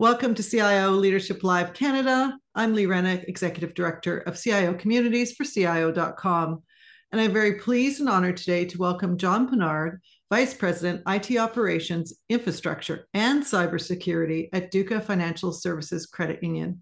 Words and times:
Welcome 0.00 0.34
to 0.36 0.42
CIO 0.42 0.92
Leadership 0.92 1.44
Live 1.44 1.74
Canada. 1.74 2.34
I'm 2.54 2.72
Lee 2.72 2.86
Rennick, 2.86 3.26
Executive 3.28 3.74
Director 3.74 4.20
of 4.20 4.40
CIO 4.40 4.72
Communities 4.72 5.34
for 5.34 5.44
CIO.com. 5.44 6.62
And 7.12 7.20
I'm 7.20 7.34
very 7.34 7.56
pleased 7.56 8.00
and 8.00 8.08
honored 8.08 8.38
today 8.38 8.64
to 8.64 8.78
welcome 8.78 9.18
John 9.18 9.46
Pinard, 9.46 9.98
Vice 10.30 10.54
President, 10.54 11.02
IT 11.06 11.36
Operations, 11.36 12.14
Infrastructure, 12.30 13.08
and 13.12 13.42
Cybersecurity 13.42 14.48
at 14.54 14.70
Duca 14.70 15.02
Financial 15.02 15.52
Services 15.52 16.06
Credit 16.06 16.42
Union. 16.42 16.80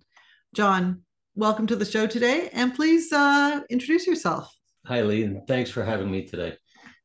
John, 0.55 1.03
welcome 1.35 1.67
to 1.67 1.75
the 1.75 1.85
show 1.85 2.07
today, 2.07 2.51
and 2.53 2.73
please 2.73 3.13
uh, 3.13 3.63
introduce 3.69 4.07
yourself. 4.07 4.49
Hi, 4.87 5.03
Lee, 5.03 5.25
and 5.25 5.45
thanks 5.49 5.73
for 5.73 5.83
having 5.83 6.09
me 6.09 6.23
today. 6.23 6.57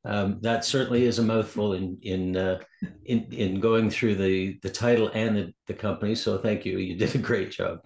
Um, 0.05 0.39
that 0.41 0.65
certainly 0.65 1.05
is 1.05 1.19
a 1.19 1.23
mouthful 1.23 1.73
in 1.73 1.97
in 2.01 2.35
uh, 2.35 2.59
in 3.05 3.27
in 3.31 3.59
going 3.59 3.89
through 3.89 4.15
the 4.15 4.59
the 4.61 4.69
title 4.69 5.09
and 5.13 5.37
the, 5.37 5.53
the 5.67 5.73
company. 5.73 6.15
So 6.15 6.37
thank 6.37 6.65
you. 6.65 6.77
You 6.77 6.97
did 6.97 7.15
a 7.15 7.19
great 7.19 7.51
job. 7.51 7.79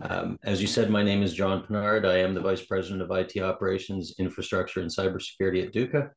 Um, 0.00 0.38
as 0.44 0.60
you 0.60 0.68
said, 0.68 0.90
my 0.90 1.02
name 1.02 1.22
is 1.22 1.34
John 1.34 1.64
Pinard. 1.64 2.06
I 2.06 2.18
am 2.18 2.32
the 2.32 2.40
Vice 2.40 2.64
President 2.64 3.02
of 3.02 3.10
IT 3.10 3.40
Operations, 3.42 4.14
Infrastructure, 4.20 4.80
and 4.80 4.90
Cybersecurity 4.90 5.66
at 5.66 5.72
Duca. 5.72 6.10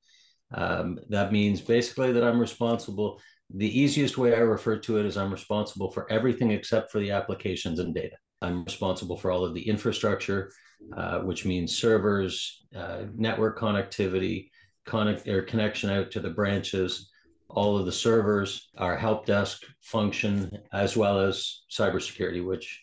Um, 0.53 0.99
that 1.09 1.31
means 1.31 1.61
basically 1.61 2.11
that 2.11 2.23
I'm 2.23 2.39
responsible. 2.39 3.19
The 3.53 3.79
easiest 3.79 4.17
way 4.17 4.35
I 4.35 4.39
refer 4.39 4.77
to 4.77 4.99
it 4.99 5.05
is 5.05 5.17
I'm 5.17 5.31
responsible 5.31 5.89
for 5.91 6.09
everything 6.11 6.51
except 6.51 6.91
for 6.91 6.99
the 6.99 7.11
applications 7.11 7.79
and 7.79 7.93
data. 7.93 8.15
I'm 8.41 8.63
responsible 8.63 9.17
for 9.17 9.31
all 9.31 9.43
of 9.43 9.53
the 9.53 9.67
infrastructure, 9.67 10.51
uh, 10.95 11.19
which 11.19 11.45
means 11.45 11.77
servers, 11.77 12.65
uh, 12.75 13.03
network 13.15 13.59
connectivity, 13.59 14.49
connect 14.85 15.27
or 15.27 15.41
connection 15.43 15.89
out 15.89 16.11
to 16.11 16.19
the 16.19 16.29
branches, 16.29 17.09
all 17.49 17.77
of 17.77 17.85
the 17.85 17.91
servers, 17.91 18.69
our 18.77 18.97
help 18.97 19.25
desk 19.25 19.63
function, 19.81 20.51
as 20.73 20.95
well 20.95 21.19
as 21.19 21.61
cybersecurity, 21.71 22.45
which 22.45 22.81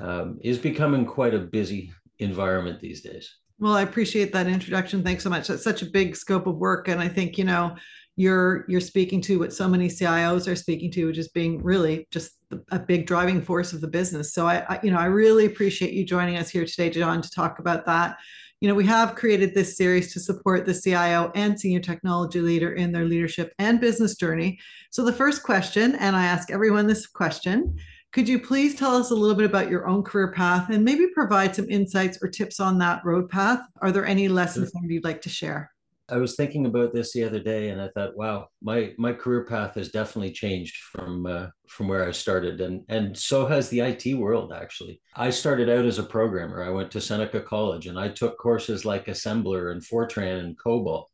um, 0.00 0.38
is 0.42 0.58
becoming 0.58 1.04
quite 1.04 1.34
a 1.34 1.38
busy 1.38 1.92
environment 2.18 2.80
these 2.80 3.02
days. 3.02 3.36
Well, 3.58 3.74
I 3.74 3.82
appreciate 3.82 4.32
that 4.32 4.46
introduction. 4.46 5.02
Thanks 5.02 5.22
so 5.22 5.30
much. 5.30 5.48
That's 5.48 5.62
such 5.62 5.82
a 5.82 5.86
big 5.86 6.16
scope 6.16 6.46
of 6.46 6.56
work, 6.56 6.88
and 6.88 7.00
I 7.00 7.08
think 7.08 7.38
you 7.38 7.44
know 7.44 7.76
you're 8.16 8.64
you're 8.68 8.80
speaking 8.80 9.20
to 9.22 9.38
what 9.38 9.52
so 9.52 9.68
many 9.68 9.88
CIOs 9.88 10.50
are 10.50 10.56
speaking 10.56 10.90
to, 10.92 11.06
which 11.06 11.18
is 11.18 11.28
being 11.28 11.62
really 11.62 12.06
just 12.10 12.32
a 12.70 12.78
big 12.78 13.06
driving 13.06 13.42
force 13.42 13.72
of 13.72 13.80
the 13.80 13.88
business. 13.88 14.32
So 14.32 14.46
I, 14.46 14.64
I 14.68 14.80
you 14.82 14.90
know 14.90 14.98
I 14.98 15.06
really 15.06 15.46
appreciate 15.46 15.92
you 15.92 16.04
joining 16.04 16.36
us 16.36 16.50
here 16.50 16.64
today, 16.64 16.90
John, 16.90 17.22
to 17.22 17.30
talk 17.30 17.60
about 17.60 17.84
that 17.86 18.16
you 18.64 18.68
know, 18.68 18.74
we 18.74 18.86
have 18.86 19.14
created 19.14 19.52
this 19.52 19.76
series 19.76 20.10
to 20.10 20.18
support 20.18 20.64
the 20.64 20.72
CIO 20.72 21.30
and 21.34 21.60
senior 21.60 21.80
technology 21.80 22.40
leader 22.40 22.72
in 22.72 22.92
their 22.92 23.04
leadership 23.04 23.52
and 23.58 23.78
business 23.78 24.14
journey. 24.16 24.58
So 24.88 25.04
the 25.04 25.12
first 25.12 25.42
question, 25.42 25.94
and 25.96 26.16
I 26.16 26.24
ask 26.24 26.50
everyone 26.50 26.86
this 26.86 27.06
question, 27.06 27.76
could 28.14 28.26
you 28.26 28.40
please 28.40 28.74
tell 28.74 28.96
us 28.96 29.10
a 29.10 29.14
little 29.14 29.36
bit 29.36 29.44
about 29.44 29.68
your 29.68 29.86
own 29.86 30.02
career 30.02 30.32
path 30.32 30.70
and 30.70 30.82
maybe 30.82 31.08
provide 31.08 31.54
some 31.54 31.68
insights 31.68 32.18
or 32.22 32.28
tips 32.28 32.58
on 32.58 32.78
that 32.78 33.04
road 33.04 33.28
path? 33.28 33.60
Are 33.82 33.92
there 33.92 34.06
any 34.06 34.28
lessons 34.28 34.70
sure. 34.70 34.90
you'd 34.90 35.04
like 35.04 35.20
to 35.20 35.28
share? 35.28 35.70
I 36.10 36.18
was 36.18 36.36
thinking 36.36 36.66
about 36.66 36.92
this 36.92 37.12
the 37.12 37.24
other 37.24 37.40
day, 37.40 37.70
and 37.70 37.80
I 37.80 37.88
thought, 37.88 38.16
wow, 38.16 38.48
my 38.60 38.92
my 38.98 39.12
career 39.12 39.44
path 39.44 39.74
has 39.76 39.90
definitely 39.90 40.32
changed 40.32 40.76
from 40.76 41.24
uh, 41.24 41.46
from 41.66 41.88
where 41.88 42.06
I 42.06 42.10
started, 42.10 42.60
and 42.60 42.82
and 42.88 43.16
so 43.16 43.46
has 43.46 43.68
the 43.68 43.80
IT 43.80 44.14
world. 44.14 44.52
Actually, 44.52 45.00
I 45.16 45.30
started 45.30 45.70
out 45.70 45.86
as 45.86 45.98
a 45.98 46.02
programmer. 46.02 46.62
I 46.62 46.68
went 46.70 46.90
to 46.92 47.00
Seneca 47.00 47.40
College, 47.40 47.86
and 47.86 47.98
I 47.98 48.08
took 48.08 48.38
courses 48.38 48.84
like 48.84 49.06
assembler 49.06 49.72
and 49.72 49.82
Fortran 49.82 50.40
and 50.40 50.58
COBOL. 50.58 51.04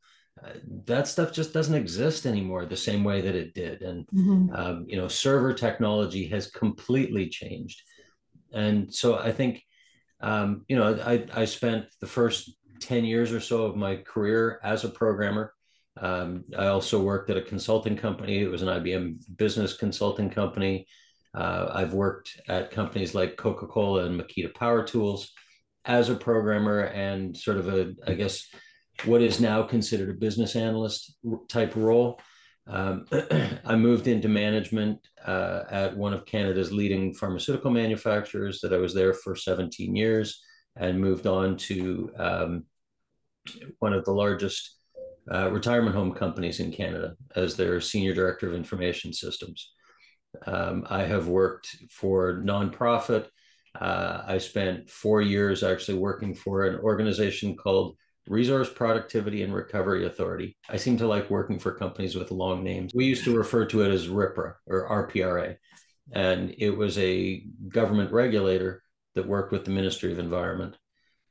Uh, 0.43 0.51
that 0.87 1.07
stuff 1.07 1.33
just 1.33 1.53
doesn't 1.53 1.75
exist 1.75 2.27
anymore 2.27 2.67
the 2.67 2.77
same 2.77 3.05
way 3.05 3.21
that 3.21 3.37
it 3.37 3.55
did, 3.55 3.83
and 3.83 4.07
mm-hmm. 4.09 4.55
um, 4.55 4.87
you 4.89 4.97
know, 4.97 5.07
server 5.07 5.55
technology 5.55 6.27
has 6.27 6.51
completely 6.51 7.29
changed, 7.29 7.83
and 8.53 8.93
so 8.93 9.19
I 9.19 9.33
think. 9.33 9.63
Um, 10.23 10.67
you 10.69 10.77
know, 10.77 11.01
I, 11.03 11.25
I 11.33 11.47
spent 11.47 11.87
the 12.03 12.07
first 12.07 12.55
10 12.81 13.05
years 13.05 13.33
or 13.33 13.41
so 13.41 13.65
of 13.65 13.77
my 13.77 13.97
career 13.97 14.61
as 14.63 14.85
a 14.85 14.89
programmer. 14.89 15.55
Um, 15.97 16.45
I 16.57 16.67
also 16.67 17.01
worked 17.03 17.31
at 17.31 17.37
a 17.37 17.43
consulting 17.43 17.97
company. 17.97 18.43
It 18.43 18.51
was 18.51 18.63
an 18.63 18.69
IBM 18.69 19.37
business 19.37 19.77
consulting 19.77 20.31
company. 20.31 20.87
Uh, 21.35 21.71
I've 21.73 21.95
worked 21.95 22.41
at 22.49 22.71
companies 22.71 23.15
like 23.15 23.37
Coca 23.37 23.67
Cola 23.67 24.05
and 24.05 24.21
Makita 24.21 24.55
Power 24.55 24.83
Tools 24.83 25.31
as 25.85 26.09
a 26.09 26.15
programmer 26.15 26.81
and 26.81 27.37
sort 27.37 27.59
of 27.59 27.69
a, 27.69 27.95
I 28.07 28.15
guess, 28.15 28.47
what 29.05 29.23
is 29.23 29.41
now 29.41 29.63
considered 29.63 30.11
a 30.11 30.19
business 30.19 30.57
analyst 30.57 31.17
type 31.49 31.75
role. 31.77 32.21
Um, 32.67 33.05
I 33.65 33.77
moved 33.77 34.07
into 34.07 34.29
management 34.29 34.99
uh, 35.25 35.65
at 35.71 35.97
one 35.97 36.13
of 36.13 36.27
Canada's 36.27 36.73
leading 36.73 37.15
pharmaceutical 37.15 37.71
manufacturers 37.71 38.61
that 38.61 38.73
I 38.73 38.77
was 38.77 38.95
there 38.95 39.15
for 39.15 39.35
17 39.35 39.97
years 39.97 40.43
and 40.77 41.01
moved 41.01 41.27
on 41.27 41.57
to 41.57 42.11
um, 42.19 42.65
one 43.79 43.93
of 43.93 44.05
the 44.05 44.13
largest 44.13 44.77
uh, 45.33 45.51
retirement 45.51 45.95
home 45.95 46.13
companies 46.13 46.61
in 46.61 46.73
Canada 46.73 47.15
as 47.37 47.57
their 47.57 47.81
senior 47.81 48.15
director 48.15 48.49
of 48.49 48.55
information 48.55 49.13
systems. 49.13 49.73
Um, 50.47 50.87
I 50.89 51.03
have 51.03 51.29
worked 51.29 51.69
for 51.91 52.43
nonprofit. 52.45 53.27
Uh, 53.79 54.23
I 54.27 54.39
spent 54.39 54.91
four 54.91 55.23
years 55.23 55.63
actually 55.63 55.99
working 55.99 56.35
for 56.35 56.67
an 56.67 56.81
organization 56.81 57.57
called 57.57 57.97
Resource 58.27 58.71
Productivity 58.73 59.43
and 59.43 59.55
Recovery 59.55 60.07
Authority. 60.07 60.57
I 60.69 60.77
seem 60.77 60.97
to 60.99 61.07
like 61.07 61.31
working 61.31 61.59
for 61.59 61.73
companies 61.73 62.15
with 62.15 62.31
long 62.31 62.63
names. 62.63 62.93
We 62.95 63.07
used 63.07 63.25
to 63.25 63.37
refer 63.37 63.65
to 63.67 63.83
it 63.83 63.91
as 63.91 64.09
RIPRA 64.09 64.55
or 64.67 65.09
RPRA, 65.09 65.57
and 66.13 66.55
it 66.59 66.71
was 66.71 66.99
a 66.99 67.45
government 67.69 68.13
regulator 68.13 68.83
that 69.15 69.27
worked 69.27 69.53
with 69.53 69.65
the 69.65 69.71
Ministry 69.71 70.13
of 70.13 70.19
Environment. 70.19 70.77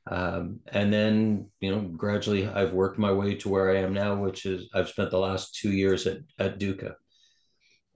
Um, 0.06 0.60
and 0.66 0.92
then, 0.92 1.48
you 1.60 1.70
know, 1.74 1.82
gradually 1.82 2.48
I've 2.48 2.72
worked 2.72 2.98
my 2.98 3.12
way 3.12 3.34
to 3.36 3.48
where 3.48 3.70
I 3.70 3.80
am 3.80 3.92
now, 3.92 4.16
which 4.16 4.46
is 4.46 4.68
I've 4.74 4.88
spent 4.88 5.10
the 5.10 5.18
last 5.18 5.54
two 5.54 5.72
years 5.72 6.06
at, 6.06 6.18
at 6.38 6.58
Duca. 6.58 6.96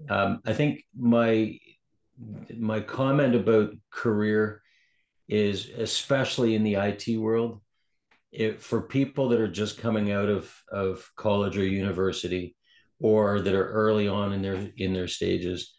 Um, 0.09 0.41
I 0.45 0.53
think 0.53 0.85
my 0.97 1.59
my 2.57 2.81
comment 2.81 3.35
about 3.35 3.71
career 3.91 4.63
is 5.29 5.71
especially 5.79 6.55
in 6.55 6.63
the 6.63 6.75
IT 6.75 7.19
world, 7.19 7.61
it, 8.31 8.61
for 8.61 8.83
people 8.83 9.29
that 9.29 9.41
are 9.41 9.49
just 9.49 9.79
coming 9.79 10.13
out 10.13 10.29
of, 10.29 10.53
of 10.71 11.09
college 11.17 11.57
or 11.57 11.65
university 11.65 12.57
or 13.01 13.41
that 13.41 13.55
are 13.55 13.69
early 13.69 14.07
on 14.09 14.33
in 14.33 14.43
their 14.43 14.71
in 14.77 14.93
their 14.93 15.09
stages, 15.09 15.75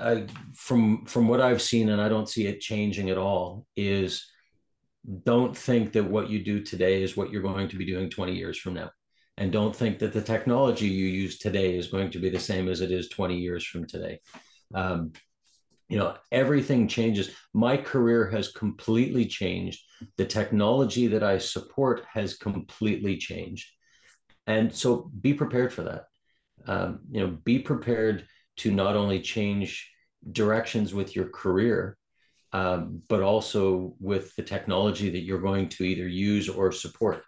I, 0.00 0.26
from 0.54 1.04
from 1.06 1.28
what 1.28 1.40
I've 1.40 1.62
seen, 1.62 1.88
and 1.88 2.00
I 2.00 2.08
don't 2.08 2.28
see 2.28 2.46
it 2.46 2.60
changing 2.60 3.10
at 3.10 3.18
all, 3.18 3.66
is 3.76 4.26
don't 5.24 5.56
think 5.56 5.92
that 5.92 6.04
what 6.04 6.30
you 6.30 6.44
do 6.44 6.62
today 6.62 7.02
is 7.02 7.16
what 7.16 7.30
you're 7.30 7.42
going 7.42 7.68
to 7.68 7.76
be 7.76 7.86
doing 7.86 8.08
20 8.08 8.34
years 8.34 8.58
from 8.58 8.74
now. 8.74 8.90
And 9.36 9.50
don't 9.50 9.74
think 9.74 9.98
that 9.98 10.12
the 10.12 10.22
technology 10.22 10.86
you 10.86 11.06
use 11.06 11.38
today 11.38 11.76
is 11.76 11.88
going 11.88 12.10
to 12.10 12.18
be 12.18 12.28
the 12.28 12.38
same 12.38 12.68
as 12.68 12.80
it 12.80 12.90
is 12.92 13.08
20 13.08 13.36
years 13.36 13.64
from 13.64 13.86
today. 13.86 14.20
Um, 14.74 15.12
you 15.88 15.98
know, 15.98 16.16
everything 16.30 16.88
changes. 16.88 17.30
My 17.52 17.76
career 17.76 18.28
has 18.30 18.52
completely 18.52 19.26
changed. 19.26 19.80
The 20.16 20.24
technology 20.24 21.06
that 21.08 21.22
I 21.22 21.38
support 21.38 22.04
has 22.12 22.36
completely 22.36 23.16
changed. 23.16 23.70
And 24.46 24.74
so 24.74 25.10
be 25.20 25.34
prepared 25.34 25.72
for 25.72 25.82
that. 25.82 26.04
Um, 26.66 27.00
you 27.10 27.20
know, 27.20 27.38
be 27.44 27.58
prepared 27.58 28.26
to 28.58 28.70
not 28.70 28.96
only 28.96 29.20
change 29.20 29.90
directions 30.30 30.94
with 30.94 31.16
your 31.16 31.28
career, 31.28 31.96
um, 32.52 33.02
but 33.08 33.22
also 33.22 33.94
with 33.98 34.34
the 34.36 34.42
technology 34.42 35.10
that 35.10 35.22
you're 35.22 35.40
going 35.40 35.68
to 35.70 35.84
either 35.84 36.06
use 36.06 36.48
or 36.48 36.70
support. 36.70 37.22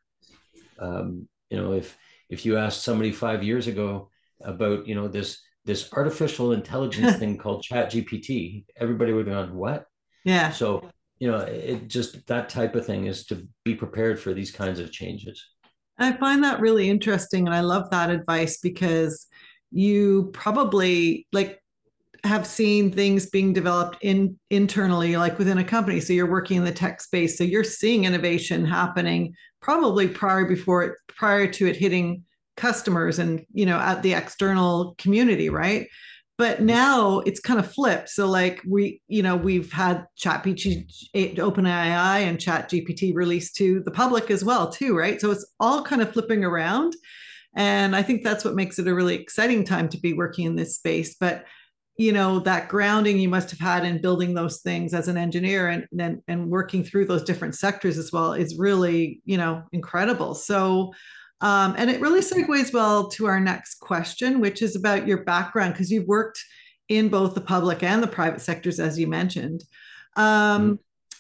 Um, 0.79 1.29
you 1.51 1.57
know, 1.61 1.73
if 1.73 1.97
if 2.29 2.45
you 2.45 2.57
asked 2.57 2.83
somebody 2.83 3.13
five 3.13 3.43
years 3.43 3.67
ago 3.67 4.11
about 4.43 4.87
you 4.87 4.95
know 4.95 5.09
this 5.09 5.41
this 5.65 5.91
artificial 5.93 6.53
intelligence 6.53 7.17
thing 7.19 7.39
called 7.39 7.63
Chat 7.63 7.91
GPT, 7.91 8.65
everybody 8.77 9.13
would 9.13 9.27
have 9.27 9.49
gone, 9.49 9.57
"What?" 9.57 9.87
Yeah. 10.25 10.51
So 10.51 10.91
you 11.19 11.31
know, 11.31 11.39
it 11.39 11.89
just 11.89 12.27
that 12.27 12.49
type 12.49 12.75
of 12.75 12.85
thing 12.85 13.07
is 13.07 13.25
to 13.27 13.47
be 13.65 13.75
prepared 13.75 14.21
for 14.21 14.35
these 14.35 14.51
kinds 14.51 14.81
of 14.81 14.93
changes. 14.93 15.43
I 15.97 16.13
find 16.13 16.43
that 16.43 16.61
really 16.61 16.91
interesting, 16.91 17.47
and 17.47 17.55
I 17.55 17.61
love 17.61 17.89
that 17.91 18.11
advice 18.11 18.59
because 18.59 19.27
you 19.71 20.31
probably 20.33 21.27
like 21.33 21.61
have 22.25 22.47
seen 22.47 22.91
things 22.91 23.27
being 23.27 23.53
developed 23.53 23.99
in 24.01 24.39
internally 24.51 25.17
like 25.17 25.39
within 25.39 25.59
a 25.59 25.65
company. 25.65 26.01
So 26.01 26.15
you're 26.15 26.31
working 26.31 26.57
in 26.57 26.65
the 26.65 26.73
tech 26.73 27.01
space 27.03 27.37
so 27.37 27.45
you're 27.45 27.65
seeing 27.65 28.05
innovation 28.05 28.65
happening 28.65 29.35
probably 29.61 30.09
prior 30.09 30.47
before 30.47 30.83
it 30.83 30.95
prior 31.09 31.47
to 31.47 31.67
it 31.67 31.77
hitting 31.77 32.23
customers 32.57 33.19
and 33.19 33.45
you 33.53 33.67
know 33.67 33.79
at 33.79 34.03
the 34.03 34.15
external 34.15 34.95
community 34.97 35.51
right? 35.51 35.87
But 36.39 36.57
mm-hmm. 36.57 36.67
now 36.67 37.19
it's 37.21 37.41
kind 37.41 37.61
of 37.61 37.71
flipped. 37.71 38.09
So 38.09 38.27
like 38.27 38.63
we 38.67 39.03
you 39.07 39.23
know 39.23 39.37
we've 39.37 39.71
had 39.71 40.07
chat 40.17 40.43
GPT, 40.43 41.37
openai 41.37 42.23
and 42.23 42.41
chat 42.41 42.71
gpt 42.71 43.15
released 43.15 43.55
to 43.57 43.81
the 43.81 43.91
public 43.91 44.31
as 44.31 44.45
well 44.45 44.71
too 44.71 44.97
right? 44.97 45.21
So 45.21 45.31
it's 45.31 45.47
all 45.61 45.83
kind 45.83 46.01
of 46.01 46.13
flipping 46.13 46.43
around. 46.43 46.97
And 47.57 47.95
i 47.95 48.03
think 48.03 48.25
that's 48.25 48.45
what 48.45 48.57
makes 48.57 48.81
it 48.81 48.89
a 48.89 48.95
really 48.95 49.15
exciting 49.15 49.63
time 49.63 49.89
to 49.91 49.99
be 49.99 50.15
working 50.15 50.47
in 50.47 50.57
this 50.57 50.77
space. 50.77 51.17
But 51.21 51.45
you 51.97 52.13
know 52.13 52.41
that 52.41 52.69
grounding 52.69 53.19
you 53.19 53.29
must 53.29 53.51
have 53.51 53.61
had 53.61 53.85
in 53.85 54.01
building 54.01 54.35
those 54.35 54.61
things 54.61 54.95
as 54.95 55.09
an 55.09 55.17
engineer 55.17 55.69
and 55.69 55.87
and, 55.99 56.23
and 56.27 56.51
working 56.51 56.83
through 56.83 57.05
those 57.05 57.23
different 57.23 57.55
sectors 57.55 57.99
as 57.99 58.13
well 58.13 58.33
is 58.33 58.59
really 58.59 59.21
you 59.25 59.37
know 59.37 59.63
incredible. 59.73 60.35
So 60.35 60.93
um, 61.41 61.75
and 61.77 61.91
it 61.91 62.01
really 62.01 62.21
segues 62.21 62.73
well 62.73 63.09
to 63.11 63.27
our 63.27 63.41
next 63.41 63.77
question 63.77 64.41
which 64.41 64.63
is 64.63 64.77
about 64.77 65.07
your 65.07 65.25
background 65.25 65.75
because 65.75 65.91
you've 65.91 66.07
worked 66.07 66.43
in 66.89 67.09
both 67.09 67.35
the 67.35 67.41
public 67.41 67.83
and 67.83 68.03
the 68.03 68.09
private 68.09 68.41
sectors 68.41 68.81
as 68.81 68.99
you 68.99 69.07
mentioned. 69.07 69.63
Um, 70.17 70.25
mm-hmm. 70.63 70.75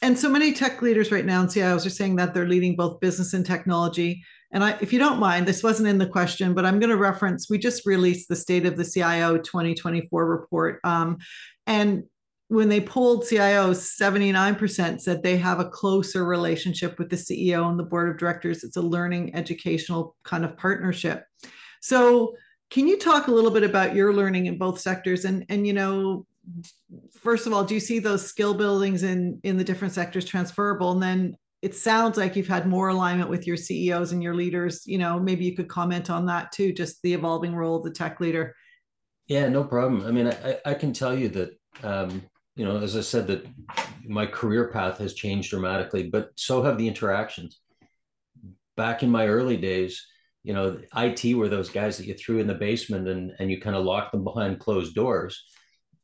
And 0.04 0.18
so 0.18 0.28
many 0.28 0.52
tech 0.52 0.82
leaders 0.82 1.10
right 1.10 1.24
now 1.24 1.40
and 1.40 1.48
cios 1.48 1.86
are 1.86 1.90
saying 1.90 2.16
that 2.16 2.34
they're 2.34 2.48
leading 2.48 2.76
both 2.76 3.00
business 3.00 3.34
and 3.34 3.44
technology 3.44 4.22
and 4.54 4.62
I, 4.62 4.78
if 4.80 4.92
you 4.92 5.00
don't 5.00 5.18
mind, 5.18 5.48
this 5.48 5.64
wasn't 5.64 5.88
in 5.88 5.98
the 5.98 6.06
question, 6.06 6.54
but 6.54 6.64
I'm 6.64 6.78
going 6.78 6.90
to 6.90 6.96
reference. 6.96 7.50
We 7.50 7.58
just 7.58 7.84
released 7.84 8.28
the 8.28 8.36
State 8.36 8.66
of 8.66 8.76
the 8.76 8.84
CIO 8.84 9.36
2024 9.38 10.24
report, 10.24 10.78
um, 10.84 11.18
and 11.66 12.04
when 12.48 12.68
they 12.68 12.80
polled 12.80 13.24
CIOs, 13.24 13.98
79% 14.00 15.00
said 15.00 15.22
they 15.22 15.36
have 15.38 15.58
a 15.58 15.68
closer 15.68 16.24
relationship 16.24 16.98
with 16.98 17.10
the 17.10 17.16
CEO 17.16 17.68
and 17.68 17.78
the 17.78 17.84
board 17.84 18.08
of 18.08 18.18
directors. 18.18 18.62
It's 18.62 18.76
a 18.76 18.82
learning 18.82 19.34
educational 19.34 20.14
kind 20.24 20.44
of 20.44 20.56
partnership. 20.56 21.24
So, 21.80 22.36
can 22.70 22.86
you 22.86 22.98
talk 22.98 23.26
a 23.26 23.32
little 23.32 23.50
bit 23.50 23.64
about 23.64 23.94
your 23.94 24.12
learning 24.12 24.46
in 24.46 24.58
both 24.58 24.78
sectors? 24.78 25.24
And 25.24 25.44
and 25.48 25.66
you 25.66 25.72
know, 25.72 26.26
first 27.20 27.46
of 27.46 27.52
all, 27.52 27.64
do 27.64 27.74
you 27.74 27.80
see 27.80 27.98
those 27.98 28.26
skill 28.26 28.54
buildings 28.54 29.02
in 29.02 29.40
in 29.44 29.56
the 29.56 29.64
different 29.64 29.94
sectors 29.94 30.24
transferable? 30.24 30.92
And 30.92 31.02
then 31.02 31.36
it 31.62 31.74
sounds 31.74 32.18
like 32.18 32.36
you've 32.36 32.46
had 32.46 32.66
more 32.66 32.88
alignment 32.88 33.30
with 33.30 33.46
your 33.46 33.56
CEOs 33.56 34.12
and 34.12 34.22
your 34.22 34.34
leaders. 34.34 34.82
You 34.86 34.98
know, 34.98 35.18
maybe 35.18 35.44
you 35.44 35.56
could 35.56 35.68
comment 35.68 36.10
on 36.10 36.26
that 36.26 36.52
too, 36.52 36.72
just 36.72 37.00
the 37.02 37.14
evolving 37.14 37.54
role 37.54 37.76
of 37.76 37.84
the 37.84 37.90
tech 37.90 38.20
leader. 38.20 38.54
Yeah, 39.28 39.48
no 39.48 39.64
problem. 39.64 40.06
I 40.06 40.10
mean, 40.10 40.28
I, 40.28 40.58
I 40.66 40.74
can 40.74 40.92
tell 40.92 41.16
you 41.18 41.30
that, 41.30 41.58
um, 41.82 42.22
you 42.56 42.66
know, 42.66 42.76
as 42.76 42.96
I 42.96 43.00
said, 43.00 43.26
that 43.28 43.46
my 44.06 44.26
career 44.26 44.68
path 44.68 44.98
has 44.98 45.14
changed 45.14 45.50
dramatically, 45.50 46.10
but 46.10 46.32
so 46.36 46.62
have 46.62 46.76
the 46.76 46.86
interactions. 46.86 47.60
Back 48.76 49.02
in 49.02 49.10
my 49.10 49.26
early 49.26 49.56
days, 49.56 50.06
you 50.42 50.52
know, 50.52 50.78
IT 50.94 51.34
were 51.34 51.48
those 51.48 51.70
guys 51.70 51.96
that 51.96 52.06
you 52.06 52.12
threw 52.12 52.38
in 52.38 52.46
the 52.46 52.54
basement 52.54 53.08
and, 53.08 53.32
and 53.38 53.50
you 53.50 53.58
kind 53.58 53.74
of 53.74 53.84
locked 53.86 54.12
them 54.12 54.22
behind 54.22 54.60
closed 54.60 54.94
doors. 54.94 55.42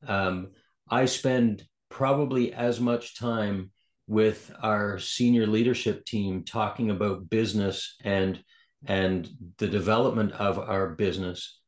Um, 0.07 0.49
I 0.89 1.05
spend 1.07 1.65
probably 1.89 2.53
as 2.53 2.81
much 2.81 3.19
time 3.19 3.71
with 4.07 4.51
our 4.63 4.99
senior 4.99 5.47
leadership 5.47 6.05
team 6.05 6.45
talking 6.45 6.91
about 6.91 7.31
business 7.31 7.97
and 8.03 8.43
and 8.87 9.29
the 9.59 9.69
development 9.69 10.33
of 10.33 10.59
our 10.59 10.91
business 10.95 11.61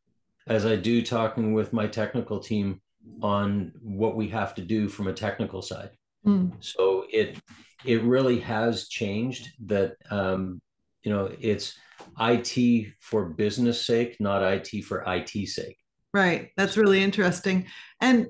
as 0.46 0.66
I 0.66 0.76
do 0.76 1.02
talking 1.02 1.52
with 1.52 1.72
my 1.72 1.86
technical 1.86 2.40
team 2.40 2.80
on 3.20 3.72
what 3.80 4.16
we 4.16 4.28
have 4.28 4.54
to 4.56 4.62
do 4.62 4.88
from 4.88 5.06
a 5.06 5.12
technical 5.12 5.62
side. 5.62 5.90
Mm. 6.26 6.52
So 6.60 7.04
it 7.10 7.38
it 7.84 8.02
really 8.02 8.40
has 8.40 8.88
changed 8.88 9.50
that 9.66 9.94
um, 10.10 10.60
you 11.02 11.12
know 11.12 11.30
it's 11.40 11.74
IT 12.20 12.92
for 13.00 13.26
business 13.26 13.84
sake, 13.84 14.16
not 14.20 14.42
IT 14.42 14.84
for 14.84 15.04
IT 15.06 15.48
sake. 15.48 15.78
Right. 16.12 16.50
That's 16.56 16.76
really 16.76 17.02
interesting. 17.02 17.66
And 18.00 18.26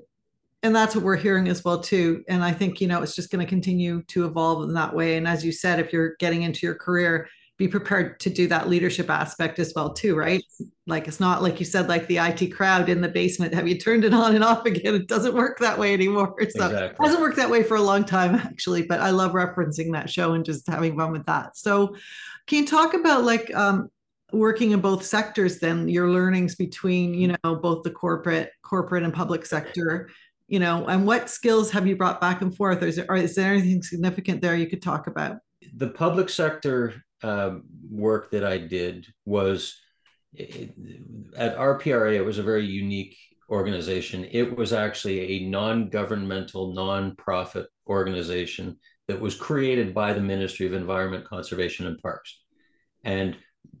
and 0.63 0.73
that's 0.73 0.95
what 0.95 1.03
we're 1.03 1.17
hearing 1.17 1.49
as 1.49 1.63
well 1.63 1.79
too 1.79 2.23
and 2.27 2.43
i 2.43 2.51
think 2.51 2.81
you 2.81 2.87
know 2.87 3.03
it's 3.03 3.15
just 3.15 3.29
going 3.29 3.45
to 3.45 3.49
continue 3.49 4.01
to 4.03 4.25
evolve 4.25 4.63
in 4.63 4.73
that 4.73 4.95
way 4.95 5.17
and 5.17 5.27
as 5.27 5.45
you 5.45 5.51
said 5.51 5.79
if 5.79 5.93
you're 5.93 6.15
getting 6.19 6.43
into 6.43 6.65
your 6.65 6.75
career 6.75 7.27
be 7.57 7.67
prepared 7.67 8.19
to 8.19 8.31
do 8.31 8.47
that 8.47 8.67
leadership 8.67 9.09
aspect 9.09 9.59
as 9.59 9.73
well 9.75 9.93
too 9.93 10.15
right 10.15 10.43
like 10.87 11.07
it's 11.07 11.19
not 11.19 11.43
like 11.43 11.59
you 11.59 11.65
said 11.65 11.87
like 11.87 12.07
the 12.07 12.17
it 12.17 12.51
crowd 12.51 12.89
in 12.89 12.99
the 12.99 13.07
basement 13.07 13.53
have 13.53 13.67
you 13.67 13.77
turned 13.77 14.03
it 14.03 14.13
on 14.13 14.33
and 14.33 14.43
off 14.43 14.65
again 14.65 14.95
it 14.95 15.07
doesn't 15.07 15.35
work 15.35 15.59
that 15.59 15.77
way 15.77 15.93
anymore 15.93 16.33
so 16.39 16.43
exactly. 16.43 16.77
it 16.79 16.95
hasn't 16.99 17.21
worked 17.21 17.37
that 17.37 17.49
way 17.49 17.61
for 17.61 17.77
a 17.77 17.81
long 17.81 18.03
time 18.03 18.33
actually 18.33 18.83
but 18.83 18.99
i 19.01 19.11
love 19.11 19.33
referencing 19.33 19.91
that 19.91 20.09
show 20.09 20.33
and 20.33 20.45
just 20.45 20.67
having 20.67 20.97
fun 20.97 21.11
with 21.11 21.25
that 21.25 21.55
so 21.55 21.95
can 22.47 22.59
you 22.59 22.67
talk 22.67 22.93
about 22.93 23.23
like 23.23 23.53
um, 23.55 23.89
working 24.33 24.71
in 24.71 24.81
both 24.81 25.05
sectors 25.05 25.59
then 25.59 25.87
your 25.87 26.09
learnings 26.09 26.55
between 26.55 27.13
you 27.13 27.27
know 27.43 27.55
both 27.55 27.83
the 27.83 27.91
corporate 27.91 28.51
corporate 28.63 29.03
and 29.03 29.13
public 29.13 29.45
sector 29.45 30.09
you 30.47 30.59
know, 30.59 30.85
and 30.87 31.05
what 31.05 31.29
skills 31.29 31.71
have 31.71 31.87
you 31.87 31.95
brought 31.95 32.21
back 32.21 32.41
and 32.41 32.55
forth? 32.55 32.83
Or 32.83 32.85
is 32.87 32.97
there, 32.97 33.05
or 33.09 33.15
is 33.15 33.35
there 33.35 33.53
anything 33.53 33.81
significant 33.81 34.41
there 34.41 34.55
you 34.55 34.67
could 34.67 34.81
talk 34.81 35.07
about? 35.07 35.37
The 35.75 35.89
public 35.89 36.29
sector 36.29 37.03
uh, 37.23 37.55
work 37.89 38.31
that 38.31 38.43
I 38.43 38.59
did 38.59 39.07
was 39.25 39.79
it, 40.33 40.75
at 41.35 41.57
RPRA, 41.57 42.13
it 42.13 42.21
was 42.21 42.37
a 42.37 42.43
very 42.43 42.65
unique 42.65 43.17
organization. 43.49 44.27
It 44.31 44.55
was 44.55 44.73
actually 44.73 45.21
a 45.21 45.49
non 45.49 45.89
governmental, 45.89 46.73
non 46.73 47.15
profit 47.15 47.67
organization 47.87 48.77
that 49.07 49.19
was 49.19 49.35
created 49.35 49.93
by 49.93 50.13
the 50.13 50.21
Ministry 50.21 50.65
of 50.65 50.73
Environment, 50.73 51.25
Conservation, 51.25 51.87
and 51.87 51.99
Parks. 51.99 52.41
And 53.03 53.37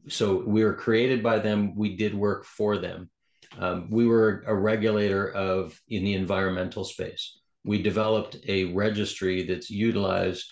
so 0.09 0.43
we 0.45 0.63
were 0.63 0.73
created 0.73 1.23
by 1.23 1.39
them, 1.39 1.75
we 1.75 1.95
did 1.95 2.13
work 2.13 2.45
for 2.45 2.77
them. 2.77 3.09
Um, 3.57 3.87
we 3.89 4.07
were 4.07 4.43
a 4.47 4.55
regulator 4.55 5.29
of 5.31 5.79
in 5.87 6.03
the 6.03 6.15
environmental 6.15 6.83
space. 6.83 7.39
We 7.63 7.81
developed 7.81 8.37
a 8.47 8.65
registry 8.73 9.43
that's 9.43 9.69
utilized 9.69 10.51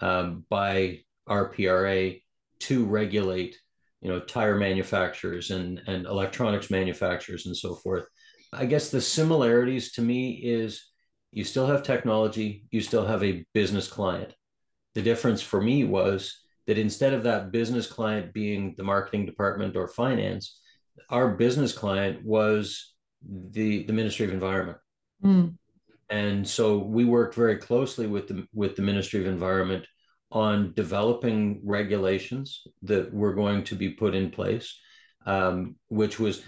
um, 0.00 0.44
by 0.48 1.00
RPRA 1.28 2.22
to 2.60 2.84
regulate, 2.84 3.56
you 4.00 4.08
know, 4.08 4.20
tire 4.20 4.56
manufacturers 4.56 5.50
and 5.50 5.80
and 5.86 6.06
electronics 6.06 6.70
manufacturers 6.70 7.46
and 7.46 7.56
so 7.56 7.74
forth. 7.74 8.06
I 8.52 8.64
guess 8.64 8.90
the 8.90 9.00
similarities 9.00 9.92
to 9.92 10.02
me 10.02 10.32
is 10.32 10.86
you 11.32 11.44
still 11.44 11.66
have 11.66 11.82
technology, 11.82 12.64
you 12.70 12.80
still 12.80 13.06
have 13.06 13.22
a 13.22 13.44
business 13.52 13.88
client. 13.88 14.32
The 14.94 15.02
difference 15.02 15.42
for 15.42 15.60
me 15.60 15.84
was 15.84 16.40
that 16.68 16.78
instead 16.78 17.14
of 17.14 17.24
that 17.24 17.50
business 17.50 17.86
client 17.86 18.32
being 18.32 18.74
the 18.76 18.84
marketing 18.84 19.24
department 19.24 19.74
or 19.74 19.88
finance, 19.88 20.60
our 21.10 21.30
business 21.34 21.72
client 21.72 22.24
was 22.24 22.94
the 23.26 23.84
the 23.84 23.92
Ministry 23.92 24.26
of 24.26 24.32
Environment. 24.32 24.78
Mm. 25.24 25.54
And 26.10 26.46
so 26.46 26.78
we 26.78 27.04
worked 27.04 27.34
very 27.34 27.56
closely 27.56 28.06
with 28.06 28.28
the 28.28 28.46
with 28.52 28.76
the 28.76 28.82
Ministry 28.82 29.18
of 29.20 29.26
Environment 29.26 29.86
on 30.30 30.74
developing 30.74 31.62
regulations 31.64 32.62
that 32.82 33.12
were 33.12 33.34
going 33.34 33.64
to 33.64 33.74
be 33.74 33.88
put 33.88 34.14
in 34.14 34.30
place, 34.30 34.78
um, 35.24 35.76
which 35.88 36.20
was 36.20 36.42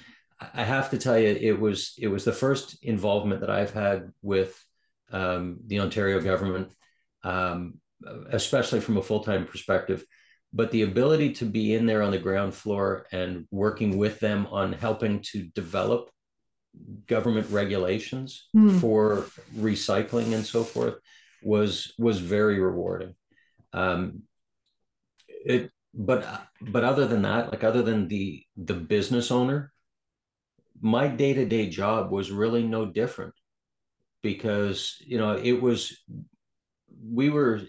I 0.54 0.64
have 0.64 0.90
to 0.90 0.98
tell 0.98 1.18
you 1.18 1.28
it 1.28 1.58
was 1.58 1.94
it 1.98 2.08
was 2.08 2.26
the 2.26 2.32
first 2.44 2.84
involvement 2.84 3.40
that 3.40 3.50
I've 3.50 3.72
had 3.72 4.12
with 4.20 4.62
um, 5.10 5.60
the 5.66 5.80
Ontario 5.80 6.20
government, 6.20 6.72
um, 7.24 7.80
especially 8.30 8.80
from 8.80 8.98
a 8.98 9.02
full 9.02 9.24
time 9.24 9.46
perspective 9.46 10.04
but 10.52 10.70
the 10.70 10.82
ability 10.82 11.32
to 11.34 11.44
be 11.44 11.74
in 11.74 11.86
there 11.86 12.02
on 12.02 12.10
the 12.10 12.18
ground 12.18 12.54
floor 12.54 13.06
and 13.12 13.46
working 13.50 13.96
with 13.98 14.18
them 14.20 14.46
on 14.50 14.72
helping 14.72 15.20
to 15.20 15.44
develop 15.54 16.10
government 17.06 17.48
regulations 17.50 18.48
mm. 18.56 18.80
for 18.80 19.26
recycling 19.56 20.34
and 20.34 20.44
so 20.44 20.62
forth 20.62 20.94
was 21.42 21.92
was 21.98 22.18
very 22.20 22.60
rewarding 22.60 23.14
um 23.72 24.22
it 25.28 25.70
but 25.94 26.24
but 26.60 26.84
other 26.84 27.06
than 27.06 27.22
that 27.22 27.50
like 27.50 27.64
other 27.64 27.82
than 27.82 28.06
the 28.08 28.44
the 28.56 28.74
business 28.74 29.30
owner 29.30 29.72
my 30.80 31.08
day-to-day 31.08 31.68
job 31.68 32.10
was 32.10 32.30
really 32.30 32.62
no 32.62 32.86
different 32.86 33.34
because 34.22 34.96
you 35.00 35.18
know 35.18 35.36
it 35.36 35.60
was 35.60 36.02
we 37.02 37.30
were 37.30 37.60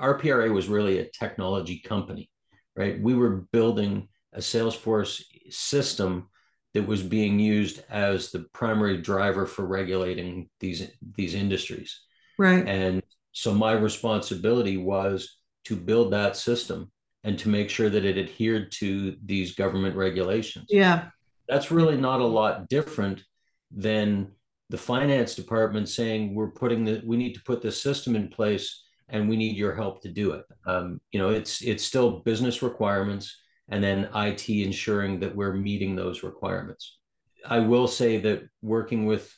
RPRA 0.00 0.52
was 0.52 0.68
really 0.68 0.98
a 0.98 1.10
technology 1.10 1.78
company, 1.78 2.30
right? 2.76 3.00
We 3.00 3.14
were 3.14 3.46
building 3.52 4.08
a 4.32 4.40
Salesforce 4.40 5.22
system 5.50 6.28
that 6.74 6.86
was 6.86 7.02
being 7.02 7.38
used 7.38 7.82
as 7.88 8.30
the 8.30 8.46
primary 8.52 8.98
driver 8.98 9.46
for 9.46 9.64
regulating 9.66 10.50
these 10.60 10.90
these 11.16 11.34
industries. 11.34 12.00
Right. 12.38 12.66
And 12.68 13.02
so 13.32 13.54
my 13.54 13.72
responsibility 13.72 14.76
was 14.76 15.38
to 15.64 15.76
build 15.76 16.12
that 16.12 16.36
system 16.36 16.90
and 17.24 17.38
to 17.38 17.48
make 17.48 17.70
sure 17.70 17.88
that 17.88 18.04
it 18.04 18.18
adhered 18.18 18.70
to 18.72 19.16
these 19.24 19.54
government 19.54 19.96
regulations. 19.96 20.66
Yeah. 20.68 21.08
That's 21.48 21.70
really 21.70 21.96
not 21.96 22.20
a 22.20 22.26
lot 22.26 22.68
different 22.68 23.22
than 23.70 24.32
the 24.68 24.78
finance 24.78 25.34
department 25.34 25.88
saying 25.88 26.34
we're 26.34 26.50
putting 26.50 26.84
the 26.84 27.02
we 27.04 27.16
need 27.16 27.34
to 27.34 27.42
put 27.42 27.62
this 27.62 27.80
system 27.80 28.16
in 28.16 28.28
place 28.28 28.84
and 29.08 29.28
we 29.28 29.36
need 29.36 29.56
your 29.56 29.74
help 29.74 30.02
to 30.02 30.08
do 30.08 30.32
it. 30.32 30.44
Um, 30.66 31.00
you 31.12 31.20
know, 31.20 31.30
it's 31.30 31.62
it's 31.62 31.84
still 31.84 32.20
business 32.20 32.62
requirements, 32.62 33.36
and 33.68 33.82
then 33.82 34.08
IT 34.14 34.48
ensuring 34.48 35.20
that 35.20 35.34
we're 35.34 35.54
meeting 35.54 35.94
those 35.94 36.22
requirements. 36.22 36.98
I 37.44 37.60
will 37.60 37.86
say 37.86 38.18
that 38.18 38.48
working 38.62 39.06
with 39.06 39.32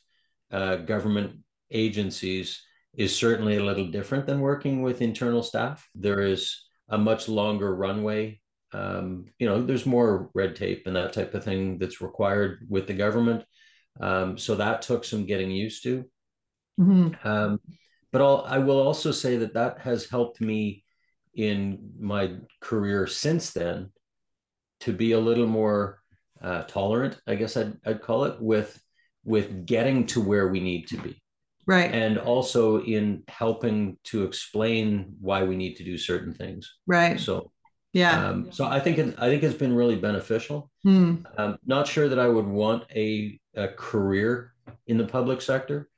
uh, 0.50 0.76
government 0.76 1.40
agencies 1.70 2.62
is 2.96 3.14
certainly 3.14 3.56
a 3.56 3.64
little 3.64 3.88
different 3.88 4.26
than 4.26 4.40
working 4.40 4.82
with 4.82 5.02
internal 5.02 5.42
staff. 5.42 5.86
There 5.94 6.22
is 6.22 6.64
a 6.88 6.98
much 6.98 7.28
longer 7.28 7.74
runway. 7.74 8.40
Um, 8.72 9.26
you 9.38 9.46
know, 9.46 9.62
there's 9.62 9.86
more 9.86 10.30
red 10.34 10.56
tape 10.56 10.86
and 10.86 10.96
that 10.96 11.12
type 11.12 11.34
of 11.34 11.44
thing 11.44 11.78
that's 11.78 12.00
required 12.00 12.66
with 12.68 12.86
the 12.86 12.94
government. 12.94 13.44
Um, 14.00 14.38
so 14.38 14.54
that 14.56 14.82
took 14.82 15.04
some 15.04 15.26
getting 15.26 15.50
used 15.50 15.82
to. 15.84 16.04
Mm-hmm. 16.80 17.28
Um, 17.28 17.60
but 18.12 18.22
I'll, 18.22 18.44
I 18.46 18.58
will 18.58 18.80
also 18.80 19.12
say 19.12 19.36
that 19.36 19.54
that 19.54 19.80
has 19.80 20.08
helped 20.08 20.40
me 20.40 20.84
in 21.34 21.92
my 21.98 22.34
career 22.60 23.06
since 23.06 23.52
then 23.52 23.90
to 24.80 24.92
be 24.92 25.12
a 25.12 25.20
little 25.20 25.46
more 25.46 26.00
uh, 26.42 26.62
tolerant, 26.62 27.20
I 27.26 27.34
guess 27.34 27.56
I'd, 27.56 27.76
I'd 27.84 28.02
call 28.02 28.24
it, 28.24 28.40
with 28.40 28.80
with 29.24 29.66
getting 29.66 30.06
to 30.06 30.20
where 30.20 30.48
we 30.48 30.60
need 30.60 30.88
to 30.88 30.96
be. 30.98 31.20
Right. 31.66 31.92
And 31.92 32.16
also 32.16 32.80
in 32.80 33.24
helping 33.28 33.98
to 34.04 34.24
explain 34.24 35.16
why 35.20 35.42
we 35.42 35.54
need 35.54 35.76
to 35.76 35.84
do 35.84 35.98
certain 35.98 36.32
things. 36.32 36.78
Right. 36.86 37.20
So 37.20 37.52
yeah. 37.92 38.26
Um, 38.26 38.50
so 38.52 38.66
I 38.66 38.80
think 38.80 38.98
it, 38.98 39.14
I 39.18 39.28
think 39.28 39.42
it's 39.42 39.56
been 39.56 39.74
really 39.74 39.96
beneficial. 39.96 40.70
Hmm. 40.82 41.16
Um, 41.36 41.58
not 41.66 41.86
sure 41.86 42.08
that 42.08 42.18
I 42.18 42.28
would 42.28 42.46
want 42.46 42.84
a, 42.94 43.38
a 43.54 43.68
career 43.68 44.52
in 44.86 44.98
the 44.98 45.06
public 45.06 45.42
sector. 45.42 45.88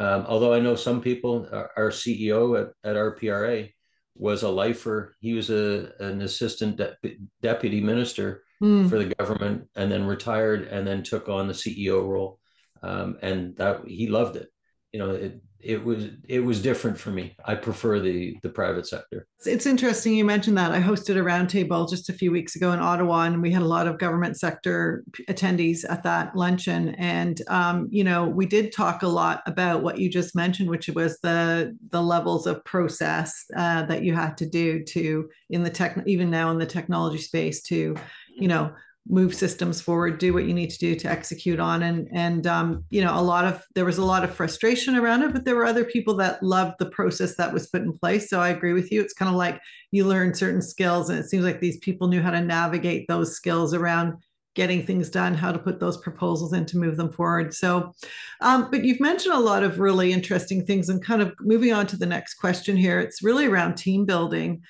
Um, 0.00 0.24
although 0.26 0.54
I 0.54 0.60
know 0.60 0.76
some 0.76 1.02
people, 1.02 1.46
our, 1.52 1.70
our 1.76 1.90
CEO 1.90 2.58
at, 2.58 2.68
at 2.88 2.96
RPRA 2.96 3.70
was 4.16 4.42
a 4.42 4.48
lifer. 4.48 5.14
He 5.20 5.34
was 5.34 5.50
a 5.50 5.92
an 6.00 6.22
assistant 6.22 6.76
de- 6.76 6.96
deputy 7.42 7.82
minister 7.82 8.42
mm. 8.62 8.88
for 8.88 8.98
the 8.98 9.14
government, 9.14 9.68
and 9.76 9.92
then 9.92 10.06
retired, 10.06 10.68
and 10.68 10.86
then 10.86 11.02
took 11.02 11.28
on 11.28 11.46
the 11.46 11.54
CEO 11.54 12.06
role, 12.08 12.40
um, 12.82 13.18
and 13.20 13.54
that 13.56 13.86
he 13.86 14.08
loved 14.08 14.36
it. 14.36 14.48
You 14.92 15.00
know, 15.00 15.10
it, 15.10 15.40
it 15.62 15.84
was 15.84 16.06
it 16.28 16.40
was 16.40 16.62
different 16.62 16.98
for 16.98 17.10
me. 17.10 17.36
I 17.44 17.54
prefer 17.54 18.00
the 18.00 18.36
the 18.42 18.48
private 18.48 18.86
sector. 18.86 19.26
It's 19.44 19.66
interesting 19.66 20.14
you 20.14 20.24
mentioned 20.24 20.56
that. 20.58 20.72
I 20.72 20.80
hosted 20.80 21.16
a 21.16 21.24
roundtable 21.24 21.88
just 21.88 22.08
a 22.08 22.12
few 22.12 22.30
weeks 22.30 22.56
ago 22.56 22.72
in 22.72 22.80
Ottawa, 22.80 23.22
and 23.22 23.42
we 23.42 23.50
had 23.50 23.62
a 23.62 23.66
lot 23.66 23.86
of 23.86 23.98
government 23.98 24.38
sector 24.38 25.04
attendees 25.28 25.84
at 25.88 26.02
that 26.04 26.34
luncheon. 26.34 26.94
And 26.96 27.40
um, 27.48 27.88
you 27.90 28.04
know, 28.04 28.26
we 28.26 28.46
did 28.46 28.72
talk 28.72 29.02
a 29.02 29.08
lot 29.08 29.42
about 29.46 29.82
what 29.82 29.98
you 29.98 30.08
just 30.08 30.34
mentioned, 30.34 30.70
which 30.70 30.88
was 30.88 31.18
the 31.22 31.76
the 31.90 32.02
levels 32.02 32.46
of 32.46 32.64
process 32.64 33.44
uh, 33.56 33.84
that 33.84 34.02
you 34.02 34.14
had 34.14 34.36
to 34.38 34.46
do 34.46 34.82
to 34.84 35.28
in 35.50 35.62
the 35.62 35.70
tech, 35.70 35.98
even 36.06 36.30
now 36.30 36.50
in 36.50 36.58
the 36.58 36.66
technology 36.66 37.18
space, 37.18 37.62
to 37.62 37.96
you 38.34 38.48
know 38.48 38.72
move 39.08 39.34
systems 39.34 39.80
forward 39.80 40.18
do 40.18 40.32
what 40.32 40.44
you 40.44 40.54
need 40.54 40.70
to 40.70 40.78
do 40.78 40.94
to 40.94 41.10
execute 41.10 41.58
on. 41.58 41.82
And 41.82 42.08
and 42.12 42.46
um, 42.46 42.84
you 42.90 43.02
know 43.02 43.18
a 43.18 43.22
lot 43.22 43.44
of 43.44 43.62
there 43.74 43.84
was 43.84 43.98
a 43.98 44.04
lot 44.04 44.24
of 44.24 44.34
frustration 44.34 44.96
around 44.96 45.22
it 45.22 45.32
but 45.32 45.44
there 45.44 45.56
were 45.56 45.64
other 45.64 45.84
people 45.84 46.14
that 46.16 46.42
loved 46.42 46.76
the 46.78 46.90
process 46.90 47.36
that 47.36 47.52
was 47.52 47.68
put 47.68 47.82
in 47.82 47.96
place. 47.98 48.28
So 48.28 48.40
i 48.40 48.48
agree 48.48 48.72
with 48.72 48.92
you. 48.92 49.00
It's 49.00 49.14
kind 49.14 49.30
of 49.30 49.36
like 49.36 49.60
you 49.90 50.06
learn 50.06 50.34
certain 50.34 50.62
skills 50.62 51.10
and 51.10 51.18
it 51.18 51.28
seems 51.28 51.44
like 51.44 51.60
these 51.60 51.78
people 51.78 52.08
knew 52.08 52.22
how 52.22 52.30
to 52.30 52.40
navigate 52.40 53.06
those 53.08 53.34
skills 53.34 53.74
around 53.74 54.14
getting 54.56 54.84
things 54.84 55.08
done 55.08 55.32
how 55.32 55.52
to 55.52 55.60
put 55.60 55.78
those 55.78 55.96
proposals 55.96 56.52
in 56.52 56.66
to 56.66 56.76
move 56.76 56.96
them 56.96 57.10
forward. 57.10 57.54
So 57.54 57.92
um, 58.40 58.68
but 58.70 58.84
you've 58.84 59.00
mentioned 59.00 59.34
a 59.34 59.40
lot 59.40 59.62
of 59.62 59.80
really 59.80 60.12
interesting 60.12 60.66
things 60.66 60.88
and 60.88 61.04
kind 61.04 61.22
of 61.22 61.32
moving 61.40 61.72
on 61.72 61.86
to 61.88 61.96
the 61.96 62.06
next 62.06 62.34
question 62.34 62.76
here. 62.76 63.00
It's 63.00 63.22
really 63.22 63.46
around 63.46 63.76
team 63.76 64.04
building 64.04 64.62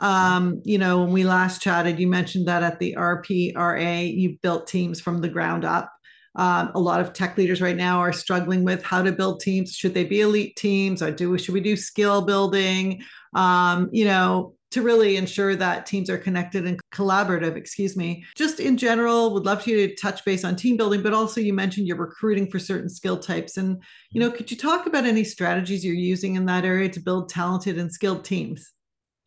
um, 0.00 0.62
you 0.64 0.78
know, 0.78 1.02
when 1.02 1.12
we 1.12 1.24
last 1.24 1.60
chatted, 1.60 1.98
you 1.98 2.06
mentioned 2.06 2.46
that 2.46 2.62
at 2.62 2.78
the 2.78 2.94
RPRA, 2.96 4.16
you 4.16 4.38
built 4.42 4.66
teams 4.66 5.00
from 5.00 5.20
the 5.20 5.28
ground 5.28 5.64
up. 5.64 5.92
Um, 6.36 6.70
a 6.74 6.80
lot 6.80 7.00
of 7.00 7.12
tech 7.12 7.36
leaders 7.36 7.60
right 7.60 7.76
now 7.76 7.98
are 7.98 8.12
struggling 8.12 8.62
with 8.62 8.82
how 8.84 9.02
to 9.02 9.10
build 9.10 9.40
teams. 9.40 9.72
Should 9.72 9.94
they 9.94 10.04
be 10.04 10.20
elite 10.20 10.54
teams, 10.56 11.02
or 11.02 11.10
do 11.10 11.36
should 11.36 11.54
we 11.54 11.60
do 11.60 11.76
skill 11.76 12.22
building? 12.22 13.02
Um, 13.34 13.88
you 13.92 14.04
know, 14.04 14.54
to 14.70 14.82
really 14.82 15.16
ensure 15.16 15.56
that 15.56 15.86
teams 15.86 16.08
are 16.08 16.18
connected 16.18 16.64
and 16.64 16.78
collaborative. 16.94 17.56
Excuse 17.56 17.96
me. 17.96 18.24
Just 18.36 18.60
in 18.60 18.76
general, 18.76 19.34
would 19.34 19.46
love 19.46 19.64
for 19.64 19.70
you 19.70 19.88
to 19.88 19.94
touch 19.96 20.24
base 20.24 20.44
on 20.44 20.54
team 20.54 20.76
building, 20.76 21.02
but 21.02 21.14
also 21.14 21.40
you 21.40 21.52
mentioned 21.52 21.88
you're 21.88 21.96
recruiting 21.96 22.48
for 22.48 22.60
certain 22.60 22.88
skill 22.88 23.18
types, 23.18 23.56
and 23.56 23.82
you 24.12 24.20
know, 24.20 24.30
could 24.30 24.48
you 24.48 24.56
talk 24.56 24.86
about 24.86 25.06
any 25.06 25.24
strategies 25.24 25.84
you're 25.84 25.94
using 25.94 26.36
in 26.36 26.46
that 26.46 26.64
area 26.64 26.88
to 26.88 27.00
build 27.00 27.30
talented 27.30 27.78
and 27.78 27.92
skilled 27.92 28.24
teams? 28.24 28.72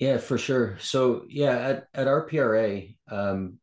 Yeah, 0.01 0.17
for 0.17 0.39
sure. 0.39 0.79
So 0.79 1.25
yeah, 1.29 1.51
at, 1.51 1.87
at 1.93 2.07
RPRA, 2.07 2.97
um, 3.11 3.59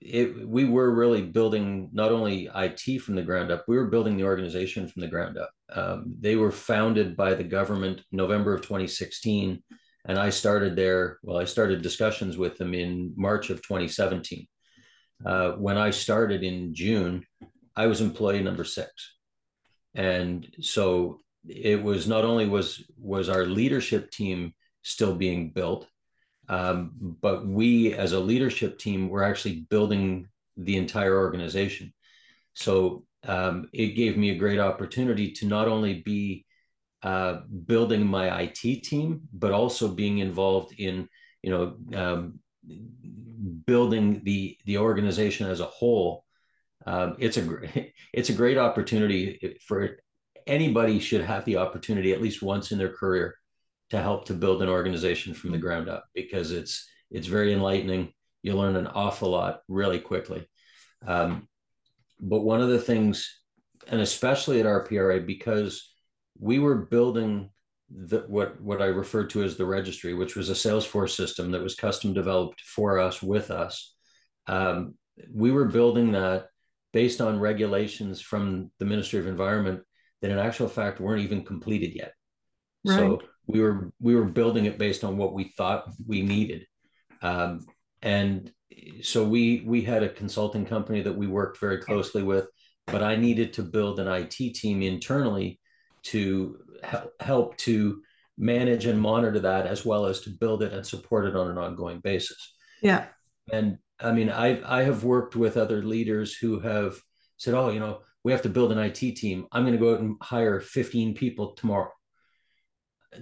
it, 0.00 0.48
we 0.48 0.64
were 0.64 0.90
really 0.90 1.20
building 1.20 1.90
not 1.92 2.10
only 2.10 2.48
IT 2.54 3.02
from 3.02 3.16
the 3.16 3.22
ground 3.22 3.50
up, 3.50 3.66
we 3.68 3.76
were 3.76 3.90
building 3.90 4.16
the 4.16 4.24
organization 4.24 4.88
from 4.88 5.02
the 5.02 5.08
ground 5.08 5.36
up. 5.36 5.50
Um, 5.70 6.16
they 6.18 6.36
were 6.36 6.50
founded 6.50 7.18
by 7.18 7.34
the 7.34 7.44
government 7.44 8.00
November 8.12 8.54
of 8.54 8.62
2016, 8.62 9.62
and 10.06 10.18
I 10.18 10.30
started 10.30 10.74
there. 10.74 11.18
Well, 11.22 11.36
I 11.36 11.44
started 11.44 11.82
discussions 11.82 12.38
with 12.38 12.56
them 12.56 12.72
in 12.72 13.12
March 13.14 13.50
of 13.50 13.58
2017. 13.60 14.46
Uh, 15.26 15.50
when 15.52 15.76
I 15.76 15.90
started 15.90 16.42
in 16.42 16.74
June, 16.74 17.26
I 17.76 17.88
was 17.88 18.00
employee 18.00 18.42
number 18.42 18.64
six, 18.64 18.90
and 19.94 20.48
so 20.62 21.20
it 21.46 21.82
was 21.82 22.08
not 22.08 22.24
only 22.24 22.48
was 22.48 22.82
was 22.96 23.28
our 23.28 23.44
leadership 23.44 24.10
team 24.10 24.54
still 24.84 25.14
being 25.14 25.50
built. 25.50 25.88
Um, 26.48 26.92
but 27.20 27.46
we, 27.46 27.94
as 27.94 28.12
a 28.12 28.20
leadership 28.20 28.78
team, 28.78 29.08
we're 29.08 29.24
actually 29.24 29.66
building 29.70 30.28
the 30.56 30.76
entire 30.76 31.18
organization. 31.18 31.92
So 32.52 33.04
um, 33.26 33.68
it 33.72 33.96
gave 33.96 34.16
me 34.16 34.30
a 34.30 34.38
great 34.38 34.60
opportunity 34.60 35.32
to 35.32 35.46
not 35.46 35.66
only 35.66 36.02
be 36.02 36.46
uh, 37.02 37.40
building 37.66 38.06
my 38.06 38.42
IT 38.42 38.84
team, 38.84 39.22
but 39.32 39.52
also 39.52 39.88
being 39.88 40.18
involved 40.18 40.74
in, 40.78 41.08
you 41.42 41.50
know, 41.50 41.98
um, 41.98 42.38
building 43.66 44.22
the 44.24 44.56
the 44.64 44.78
organization 44.78 45.48
as 45.50 45.60
a 45.60 45.66
whole. 45.66 46.24
Um, 46.86 47.16
it's 47.18 47.36
a 47.36 47.90
it's 48.12 48.30
a 48.30 48.34
great 48.34 48.58
opportunity 48.58 49.58
for 49.66 49.98
anybody 50.46 50.98
should 51.00 51.22
have 51.22 51.44
the 51.46 51.56
opportunity 51.56 52.12
at 52.12 52.22
least 52.22 52.42
once 52.42 52.70
in 52.70 52.78
their 52.78 52.92
career 52.92 53.36
to 53.90 54.00
help 54.00 54.26
to 54.26 54.34
build 54.34 54.62
an 54.62 54.68
organization 54.68 55.34
from 55.34 55.50
the 55.50 55.56
mm-hmm. 55.56 55.66
ground 55.66 55.88
up 55.88 56.04
because 56.14 56.50
it's 56.50 56.88
it's 57.10 57.26
very 57.26 57.52
enlightening. 57.52 58.12
You 58.42 58.54
learn 58.54 58.76
an 58.76 58.86
awful 58.86 59.30
lot 59.30 59.60
really 59.68 60.00
quickly. 60.00 60.46
Um, 61.06 61.48
but 62.20 62.40
one 62.40 62.60
of 62.60 62.68
the 62.68 62.78
things, 62.78 63.40
and 63.88 64.00
especially 64.00 64.60
at 64.60 64.66
RPRA, 64.66 65.26
because 65.26 65.92
we 66.38 66.58
were 66.58 66.86
building 66.86 67.50
the, 67.90 68.24
what 68.26 68.60
what 68.60 68.82
I 68.82 68.86
referred 68.86 69.30
to 69.30 69.42
as 69.42 69.56
the 69.56 69.66
registry, 69.66 70.14
which 70.14 70.36
was 70.36 70.50
a 70.50 70.54
Salesforce 70.54 71.10
system 71.10 71.50
that 71.52 71.62
was 71.62 71.74
custom 71.74 72.12
developed 72.12 72.60
for 72.62 72.98
us 72.98 73.22
with 73.22 73.50
us. 73.50 73.94
Um, 74.46 74.94
we 75.32 75.50
were 75.52 75.66
building 75.66 76.12
that 76.12 76.46
based 76.92 77.20
on 77.20 77.38
regulations 77.38 78.20
from 78.20 78.70
the 78.78 78.84
Ministry 78.84 79.20
of 79.20 79.26
Environment 79.26 79.82
that, 80.20 80.30
in 80.30 80.38
actual 80.38 80.68
fact, 80.68 81.00
weren't 81.00 81.22
even 81.22 81.44
completed 81.44 81.92
yet. 81.94 82.12
Right. 82.84 82.96
So 82.96 83.22
we 83.46 83.60
were 83.60 83.92
we 84.00 84.14
were 84.14 84.24
building 84.24 84.64
it 84.64 84.78
based 84.78 85.04
on 85.04 85.16
what 85.16 85.34
we 85.34 85.52
thought 85.56 85.90
we 86.06 86.22
needed. 86.22 86.66
Um, 87.22 87.66
and 88.02 88.52
so 89.02 89.24
we 89.24 89.62
we 89.66 89.82
had 89.82 90.02
a 90.02 90.08
consulting 90.08 90.66
company 90.66 91.02
that 91.02 91.16
we 91.16 91.26
worked 91.26 91.58
very 91.58 91.78
closely 91.78 92.22
with 92.22 92.46
but 92.86 93.02
i 93.02 93.16
needed 93.16 93.52
to 93.52 93.62
build 93.62 93.98
an 93.98 94.06
it 94.08 94.54
team 94.54 94.82
internally 94.82 95.58
to 96.02 96.58
help 97.20 97.56
to 97.56 98.02
manage 98.36 98.86
and 98.86 99.00
monitor 99.00 99.38
that 99.38 99.66
as 99.66 99.84
well 99.86 100.06
as 100.06 100.20
to 100.20 100.30
build 100.30 100.62
it 100.62 100.72
and 100.72 100.86
support 100.86 101.24
it 101.24 101.36
on 101.36 101.48
an 101.48 101.56
ongoing 101.56 102.00
basis. 102.00 102.54
Yeah. 102.82 103.06
And 103.52 103.78
i 104.00 104.10
mean 104.12 104.28
i 104.28 104.60
i 104.66 104.82
have 104.82 105.04
worked 105.04 105.36
with 105.36 105.56
other 105.56 105.82
leaders 105.82 106.34
who 106.34 106.58
have 106.58 106.98
said 107.36 107.54
oh 107.54 107.70
you 107.70 107.78
know 107.78 108.00
we 108.24 108.32
have 108.32 108.42
to 108.42 108.48
build 108.48 108.72
an 108.72 108.78
it 108.78 109.14
team. 109.14 109.46
I'm 109.52 109.64
going 109.64 109.74
to 109.74 109.78
go 109.78 109.94
out 109.94 110.00
and 110.00 110.16
hire 110.20 110.58
15 110.58 111.14
people 111.14 111.52
tomorrow 111.52 111.92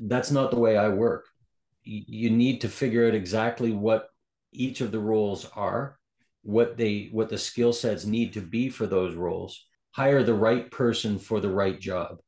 that's 0.00 0.30
not 0.30 0.50
the 0.50 0.58
way 0.58 0.76
I 0.76 0.88
work. 0.88 1.26
You 1.84 2.30
need 2.30 2.60
to 2.60 2.68
figure 2.68 3.06
out 3.06 3.14
exactly 3.14 3.72
what 3.72 4.08
each 4.52 4.80
of 4.80 4.92
the 4.92 5.00
roles 5.00 5.48
are, 5.56 5.98
what 6.42 6.76
they 6.76 7.08
what 7.12 7.28
the 7.28 7.38
skill 7.38 7.72
sets 7.72 8.04
need 8.04 8.32
to 8.34 8.40
be 8.40 8.68
for 8.68 8.86
those 8.86 9.14
roles. 9.14 9.66
Hire 9.92 10.22
the 10.22 10.34
right 10.34 10.70
person 10.70 11.18
for 11.18 11.40
the 11.40 11.50
right 11.50 11.78
job. 11.78 12.18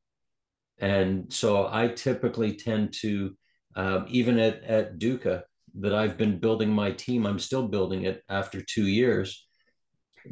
And 0.79 1.31
so 1.31 1.69
I 1.71 1.87
typically 1.87 2.55
tend 2.57 2.93
to, 3.01 3.35
um, 3.75 4.05
even 4.09 4.39
at, 4.39 4.63
at 4.63 4.99
Duca, 4.99 5.45
that 5.79 5.93
I've 5.93 6.17
been 6.17 6.39
building 6.39 6.69
my 6.69 6.91
team, 6.91 7.25
I'm 7.25 7.39
still 7.39 7.67
building 7.67 8.03
it 8.03 8.23
after 8.29 8.61
two 8.61 8.87
years 8.87 9.47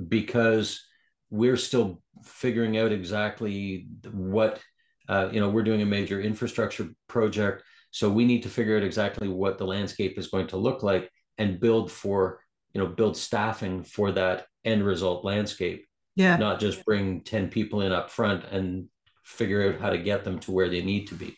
because 0.08 0.82
we're 1.30 1.58
still 1.58 2.02
figuring 2.24 2.78
out 2.78 2.92
exactly 2.92 3.88
what 4.12 4.62
uh, 5.10 5.30
you 5.32 5.40
know, 5.40 5.50
we're 5.50 5.64
doing 5.64 5.82
a 5.82 5.86
major 5.86 6.22
infrastructure 6.22 6.90
project. 7.08 7.64
So 7.92 8.10
we 8.10 8.26
need 8.26 8.44
to 8.44 8.50
figure 8.50 8.78
out 8.78 8.84
exactly 8.84 9.28
what 9.28 9.58
the 9.58 9.68
landscape 9.68 10.18
is 10.18 10.28
going 10.28 10.48
to 10.48 10.58
look 10.58 10.84
like 10.84 11.12
and 11.38 11.60
build 11.60 11.92
for, 11.92 12.40
you 12.74 12.82
know, 12.82 12.88
build 12.88 13.18
staffing 13.18 13.84
for 13.84 14.12
that 14.14 14.48
end 14.66 14.86
result 14.86 15.26
landscape. 15.26 15.86
Yeah. 16.16 16.38
Not 16.38 16.60
just 16.60 16.86
bring 16.86 17.22
10 17.22 17.50
people 17.50 17.82
in 17.82 17.92
up 17.92 18.10
front 18.10 18.46
and 18.46 18.88
figure 19.24 19.70
out 19.70 19.80
how 19.80 19.90
to 19.90 19.98
get 19.98 20.24
them 20.24 20.40
to 20.40 20.52
where 20.52 20.70
they 20.70 20.82
need 20.82 21.08
to 21.08 21.16
be. 21.16 21.38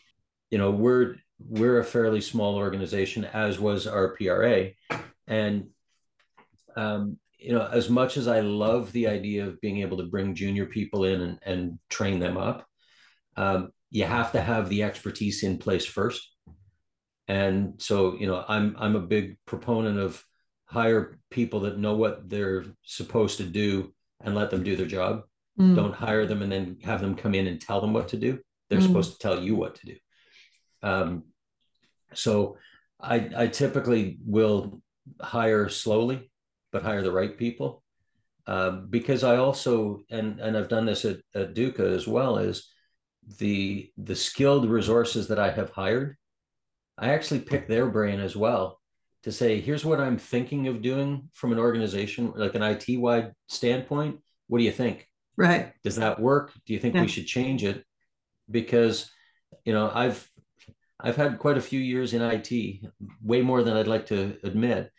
You 0.50 0.58
know, 0.58 0.70
we're 0.70 1.16
we're 1.38 1.80
a 1.80 1.84
fairly 1.84 2.20
small 2.20 2.56
organization, 2.56 3.24
as 3.24 3.58
was 3.58 3.86
RPRA. 3.86 4.74
And 5.26 5.68
um, 6.76 7.18
you 7.38 7.52
know, 7.52 7.66
as 7.66 7.88
much 7.90 8.16
as 8.16 8.28
I 8.28 8.40
love 8.40 8.92
the 8.92 9.08
idea 9.08 9.46
of 9.46 9.60
being 9.60 9.78
able 9.78 9.96
to 9.98 10.04
bring 10.04 10.34
junior 10.34 10.66
people 10.66 11.04
in 11.04 11.20
and, 11.20 11.38
and 11.44 11.78
train 11.88 12.18
them 12.18 12.36
up, 12.36 12.66
um, 13.36 13.70
you 13.90 14.04
have 14.04 14.32
to 14.32 14.40
have 14.40 14.68
the 14.68 14.82
expertise 14.82 15.42
in 15.42 15.58
place 15.58 15.84
first. 15.84 16.30
And 17.28 17.74
so, 17.78 18.16
you 18.16 18.26
know, 18.26 18.44
I'm 18.48 18.76
I'm 18.78 18.96
a 18.96 19.00
big 19.00 19.36
proponent 19.46 19.98
of 19.98 20.22
hire 20.66 21.18
people 21.30 21.60
that 21.60 21.78
know 21.78 21.96
what 21.96 22.28
they're 22.28 22.64
supposed 22.82 23.38
to 23.38 23.44
do 23.44 23.92
and 24.22 24.34
let 24.34 24.50
them 24.50 24.62
do 24.62 24.76
their 24.76 24.86
job. 24.86 25.22
Mm. 25.58 25.76
Don't 25.76 25.94
hire 25.94 26.26
them 26.26 26.42
and 26.42 26.52
then 26.52 26.78
have 26.82 27.00
them 27.00 27.16
come 27.16 27.34
in 27.34 27.46
and 27.46 27.60
tell 27.60 27.80
them 27.80 27.92
what 27.92 28.08
to 28.08 28.16
do. 28.16 28.38
They're 28.68 28.80
mm. 28.80 28.86
supposed 28.86 29.12
to 29.12 29.18
tell 29.18 29.42
you 29.42 29.56
what 29.56 29.76
to 29.76 29.86
do. 29.86 29.96
Um, 30.82 31.24
so 32.14 32.58
I, 33.00 33.30
I 33.36 33.46
typically 33.48 34.18
will 34.24 34.80
hire 35.20 35.68
slowly, 35.68 36.30
but 36.72 36.82
hire 36.82 37.02
the 37.02 37.12
right 37.12 37.36
people. 37.36 37.82
Um, 38.48 38.86
because 38.88 39.24
I 39.24 39.36
also 39.36 40.02
and 40.10 40.38
and 40.38 40.56
I've 40.56 40.68
done 40.68 40.86
this 40.86 41.04
at, 41.04 41.18
at 41.34 41.54
Duca 41.54 41.84
as 41.84 42.06
well 42.06 42.38
is 42.38 42.70
the 43.38 43.90
the 43.96 44.16
skilled 44.16 44.68
resources 44.68 45.28
that 45.28 45.38
I 45.38 45.50
have 45.50 45.70
hired, 45.70 46.16
I 46.98 47.10
actually 47.10 47.40
pick 47.40 47.68
their 47.68 47.86
brain 47.86 48.20
as 48.20 48.36
well 48.36 48.80
to 49.26 49.32
say, 49.32 49.60
here's 49.60 49.84
what 49.84 50.00
I'm 50.00 50.18
thinking 50.18 50.68
of 50.68 50.82
doing 50.82 51.28
from 51.32 51.50
an 51.50 51.58
organization, 51.58 52.32
like 52.36 52.54
an 52.54 52.62
IT 52.62 52.84
wide 52.96 53.32
standpoint. 53.48 54.20
What 54.46 54.58
do 54.58 54.64
you 54.64 54.70
think? 54.70 55.08
Right. 55.36 55.72
Does 55.82 55.96
that 55.96 56.20
work? 56.20 56.52
Do 56.64 56.72
you 56.72 56.78
think 56.78 56.94
yeah. 56.94 57.00
we 57.00 57.08
should 57.08 57.26
change 57.26 57.64
it? 57.64 57.84
Because, 58.48 59.10
you 59.64 59.72
know, 59.72 59.90
I've 59.92 60.30
I've 61.00 61.16
had 61.16 61.40
quite 61.40 61.58
a 61.58 61.62
few 61.62 61.80
years 61.80 62.14
in 62.14 62.22
IT, 62.22 62.80
way 63.20 63.42
more 63.42 63.64
than 63.64 63.76
I'd 63.76 63.88
like 63.88 64.06
to 64.06 64.36
admit, 64.44 64.90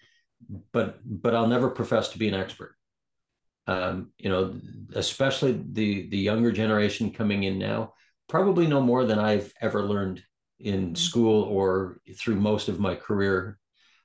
but 0.72 1.00
but 1.06 1.34
I'll 1.34 1.48
never 1.48 1.70
profess 1.70 2.10
to 2.10 2.20
be 2.20 2.28
an 2.28 2.34
expert. 2.34 2.76
Um, 3.66 4.12
you 4.18 4.30
know, 4.30 4.60
especially 4.94 5.64
the 5.72 6.10
the 6.10 6.18
younger 6.18 6.52
generation 6.52 7.12
coming 7.12 7.44
in 7.44 7.58
now, 7.58 7.94
probably 8.28 8.68
know 8.68 8.82
more 8.82 9.06
than 9.06 9.20
I've 9.20 9.54
ever 9.62 9.84
learned 9.84 10.24
in 10.60 10.88
mm-hmm. 10.88 10.96
school 10.96 11.44
or 11.44 12.00
through 12.18 12.36
most 12.36 12.68
of 12.68 12.80
my 12.80 12.96
career. 12.96 13.58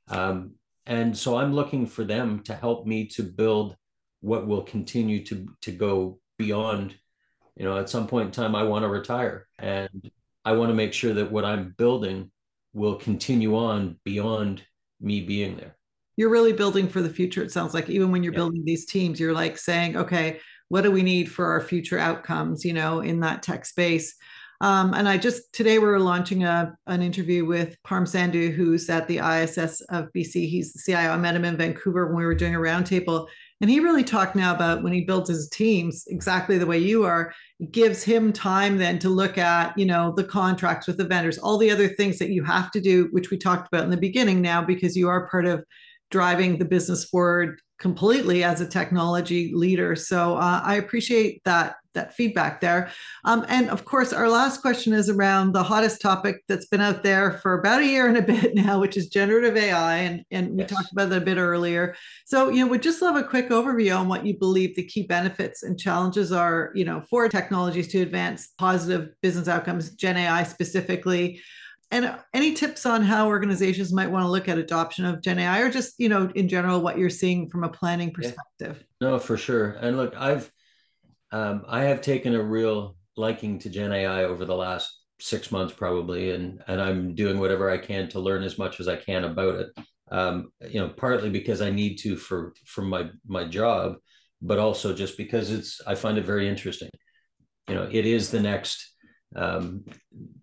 Um, 0.08 0.54
and 0.86 1.16
so 1.16 1.36
I'm 1.36 1.54
looking 1.54 1.86
for 1.86 2.04
them 2.04 2.40
to 2.44 2.54
help 2.54 2.86
me 2.86 3.06
to 3.08 3.22
build 3.22 3.76
what 4.20 4.46
will 4.46 4.62
continue 4.62 5.24
to 5.26 5.46
to 5.62 5.72
go 5.72 6.18
beyond. 6.38 6.94
You 7.56 7.64
know, 7.64 7.78
at 7.78 7.90
some 7.90 8.06
point 8.06 8.26
in 8.26 8.32
time, 8.32 8.54
I 8.54 8.62
want 8.62 8.84
to 8.84 8.88
retire, 8.88 9.46
and 9.58 10.10
I 10.44 10.52
want 10.52 10.70
to 10.70 10.74
make 10.74 10.92
sure 10.92 11.14
that 11.14 11.30
what 11.30 11.44
I'm 11.44 11.74
building 11.76 12.30
will 12.72 12.96
continue 12.96 13.56
on 13.56 13.98
beyond 14.04 14.62
me 15.00 15.20
being 15.20 15.56
there. 15.56 15.76
You're 16.16 16.30
really 16.30 16.52
building 16.52 16.88
for 16.88 17.02
the 17.02 17.10
future. 17.10 17.42
It 17.42 17.52
sounds 17.52 17.74
like 17.74 17.88
even 17.88 18.10
when 18.10 18.22
you're 18.22 18.32
yeah. 18.32 18.38
building 18.38 18.64
these 18.64 18.86
teams, 18.86 19.20
you're 19.20 19.32
like 19.32 19.58
saying, 19.58 19.96
okay, 19.96 20.40
what 20.72 20.84
do 20.84 20.90
we 20.90 21.02
need 21.02 21.30
for 21.30 21.44
our 21.44 21.60
future 21.60 21.98
outcomes? 21.98 22.64
You 22.64 22.72
know, 22.72 23.00
in 23.00 23.20
that 23.20 23.42
tech 23.42 23.66
space. 23.66 24.14
Um, 24.62 24.94
and 24.94 25.06
I 25.06 25.18
just 25.18 25.52
today 25.52 25.78
we 25.78 25.84
are 25.84 26.00
launching 26.00 26.44
a, 26.44 26.74
an 26.86 27.02
interview 27.02 27.44
with 27.44 27.76
Parm 27.86 28.04
Sandhu, 28.04 28.50
who's 28.54 28.88
at 28.88 29.06
the 29.06 29.18
ISS 29.18 29.82
of 29.90 30.08
BC. 30.16 30.48
He's 30.48 30.72
the 30.72 30.80
CIO. 30.80 31.10
I 31.10 31.18
met 31.18 31.36
him 31.36 31.44
in 31.44 31.58
Vancouver 31.58 32.06
when 32.06 32.16
we 32.16 32.24
were 32.24 32.34
doing 32.34 32.54
a 32.54 32.58
roundtable. 32.58 33.26
And 33.60 33.68
he 33.68 33.80
really 33.80 34.02
talked 34.02 34.34
now 34.34 34.54
about 34.54 34.82
when 34.82 34.94
he 34.94 35.02
builds 35.04 35.28
his 35.28 35.50
teams 35.50 36.04
exactly 36.06 36.56
the 36.56 36.66
way 36.66 36.78
you 36.78 37.04
are. 37.04 37.34
It 37.60 37.72
gives 37.72 38.02
him 38.02 38.32
time 38.32 38.78
then 38.78 38.98
to 39.00 39.10
look 39.10 39.36
at, 39.36 39.76
you 39.76 39.84
know, 39.84 40.14
the 40.16 40.24
contracts 40.24 40.86
with 40.86 40.96
the 40.96 41.04
vendors, 41.04 41.36
all 41.36 41.58
the 41.58 41.70
other 41.70 41.88
things 41.88 42.18
that 42.18 42.30
you 42.30 42.44
have 42.44 42.70
to 42.70 42.80
do, 42.80 43.08
which 43.10 43.30
we 43.30 43.36
talked 43.36 43.68
about 43.68 43.84
in 43.84 43.90
the 43.90 43.96
beginning 43.98 44.40
now, 44.40 44.62
because 44.64 44.96
you 44.96 45.10
are 45.10 45.28
part 45.28 45.44
of 45.44 45.64
driving 46.10 46.56
the 46.56 46.64
business 46.64 47.04
forward 47.04 47.60
completely 47.82 48.44
as 48.44 48.60
a 48.60 48.66
technology 48.66 49.52
leader. 49.52 49.96
So 49.96 50.36
uh, 50.36 50.62
I 50.64 50.76
appreciate 50.76 51.42
that 51.44 51.74
that 51.94 52.14
feedback 52.14 52.62
there. 52.62 52.90
Um, 53.24 53.44
and 53.48 53.68
of 53.68 53.84
course, 53.84 54.14
our 54.14 54.30
last 54.30 54.62
question 54.62 54.94
is 54.94 55.10
around 55.10 55.52
the 55.52 55.62
hottest 55.62 56.00
topic 56.00 56.42
that's 56.48 56.64
been 56.64 56.80
out 56.80 57.02
there 57.02 57.32
for 57.42 57.58
about 57.58 57.82
a 57.82 57.86
year 57.86 58.06
and 58.06 58.16
a 58.16 58.22
bit 58.32 58.54
now, 58.54 58.80
which 58.80 58.96
is 58.96 59.08
generative 59.08 59.58
AI. 59.58 59.96
And, 59.96 60.24
and 60.30 60.52
we 60.52 60.60
yes. 60.60 60.70
talked 60.70 60.90
about 60.92 61.10
that 61.10 61.20
a 61.20 61.24
bit 61.24 61.36
earlier. 61.36 61.94
So, 62.24 62.48
you 62.48 62.64
know, 62.64 62.70
we'd 62.70 62.82
just 62.82 63.02
love 63.02 63.16
a 63.16 63.24
quick 63.24 63.50
overview 63.50 63.98
on 63.98 64.08
what 64.08 64.24
you 64.24 64.38
believe 64.38 64.74
the 64.74 64.86
key 64.86 65.02
benefits 65.02 65.64
and 65.64 65.78
challenges 65.78 66.32
are, 66.32 66.70
you 66.74 66.86
know, 66.86 67.02
for 67.10 67.28
technologies 67.28 67.88
to 67.88 68.00
advance 68.00 68.54
positive 68.56 69.10
business 69.20 69.48
outcomes, 69.48 69.90
Gen 69.90 70.16
AI 70.16 70.44
specifically 70.44 71.42
and 71.92 72.16
any 72.32 72.54
tips 72.54 72.86
on 72.86 73.02
how 73.02 73.28
organizations 73.28 73.92
might 73.92 74.10
want 74.10 74.24
to 74.24 74.28
look 74.28 74.48
at 74.48 74.58
adoption 74.58 75.04
of 75.04 75.22
gen 75.22 75.38
ai 75.38 75.60
or 75.60 75.70
just 75.70 75.94
you 75.98 76.08
know 76.08 76.28
in 76.34 76.48
general 76.48 76.80
what 76.80 76.98
you're 76.98 77.10
seeing 77.10 77.48
from 77.48 77.62
a 77.62 77.68
planning 77.68 78.10
perspective? 78.10 78.84
Yeah. 79.00 79.08
no 79.08 79.18
for 79.18 79.36
sure. 79.36 79.72
And 79.72 79.96
look 79.96 80.16
i've 80.16 80.50
um, 81.30 81.64
i 81.68 81.84
have 81.84 82.00
taken 82.00 82.34
a 82.34 82.42
real 82.42 82.96
liking 83.16 83.58
to 83.60 83.70
gen 83.70 83.92
ai 83.92 84.24
over 84.24 84.44
the 84.44 84.56
last 84.56 85.00
six 85.20 85.52
months 85.52 85.72
probably 85.72 86.32
and 86.32 86.62
and 86.66 86.80
i'm 86.80 87.14
doing 87.14 87.38
whatever 87.38 87.70
i 87.70 87.78
can 87.78 88.08
to 88.08 88.18
learn 88.18 88.42
as 88.42 88.58
much 88.58 88.80
as 88.80 88.88
i 88.88 88.96
can 88.96 89.24
about 89.24 89.54
it. 89.56 89.68
Um, 90.10 90.50
you 90.68 90.80
know 90.80 90.88
partly 90.88 91.30
because 91.30 91.62
i 91.62 91.70
need 91.70 91.96
to 91.98 92.16
for 92.16 92.54
for 92.66 92.82
my 92.82 93.08
my 93.26 93.44
job 93.44 93.96
but 94.42 94.58
also 94.58 94.92
just 94.92 95.16
because 95.16 95.50
it's 95.50 95.80
i 95.86 95.94
find 95.94 96.18
it 96.18 96.24
very 96.24 96.48
interesting. 96.48 96.90
You 97.68 97.76
know 97.76 97.88
it 97.90 98.06
is 98.06 98.30
the 98.30 98.40
next 98.40 98.91
um, 99.36 99.84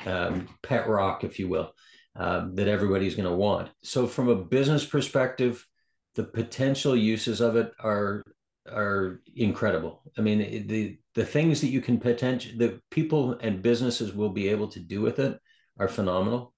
um, 0.06 0.48
pet 0.64 0.88
rock, 0.88 1.24
if 1.24 1.40
you 1.40 1.48
will, 1.48 1.72
um, 2.16 2.56
that 2.56 2.68
everybody's 2.68 3.16
going 3.16 3.30
to 3.30 3.36
want. 3.36 3.70
So, 3.84 4.08
from 4.08 4.30
a 4.30 4.36
business 4.36 4.86
perspective, 4.86 5.66
the 6.16 6.24
potential 6.24 6.96
uses 6.96 7.42
of 7.42 7.56
it 7.56 7.72
are 7.80 8.24
are 8.68 9.22
incredible. 9.36 10.02
I 10.18 10.22
mean, 10.22 10.68
the 10.68 11.00
the 11.16 11.26
things 11.26 11.62
that 11.62 11.68
you 11.68 11.82
can 11.82 12.00
potential 12.00 12.52
that 12.58 12.82
people 12.90 13.38
and 13.42 13.62
businesses 13.62 14.14
will 14.14 14.30
be 14.30 14.50
able 14.50 14.68
to 14.70 14.80
do 14.80 15.02
with 15.02 15.20
it 15.20 15.40
are 15.80 15.88
phenomenal. 15.88 16.54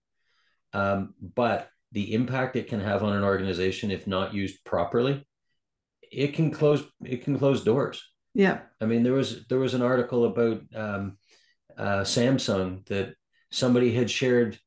Um, 0.74 1.13
but 1.22 1.70
the 1.91 2.13
impact 2.13 2.56
it 2.56 2.67
can 2.67 2.80
have 2.80 3.04
on 3.04 3.13
an 3.13 3.24
organization, 3.24 3.91
if 3.91 4.08
not 4.08 4.34
used 4.34 4.63
properly, 4.63 5.28
it 6.12 6.34
can 6.34 6.52
close 6.52 6.84
it 7.04 7.24
can 7.24 7.38
close 7.38 7.63
doors. 7.63 8.04
Yeah. 8.34 8.60
I 8.80 8.86
mean, 8.86 9.04
there 9.04 9.13
was 9.13 9.46
there 9.48 9.60
was 9.60 9.74
an 9.74 9.82
article 9.82 10.26
about 10.26 10.62
um, 10.76 11.17
uh, 11.82 12.04
Samsung 12.04 12.86
that 12.88 13.15
somebody 13.52 13.91
had 13.94 14.10
shared 14.10 14.60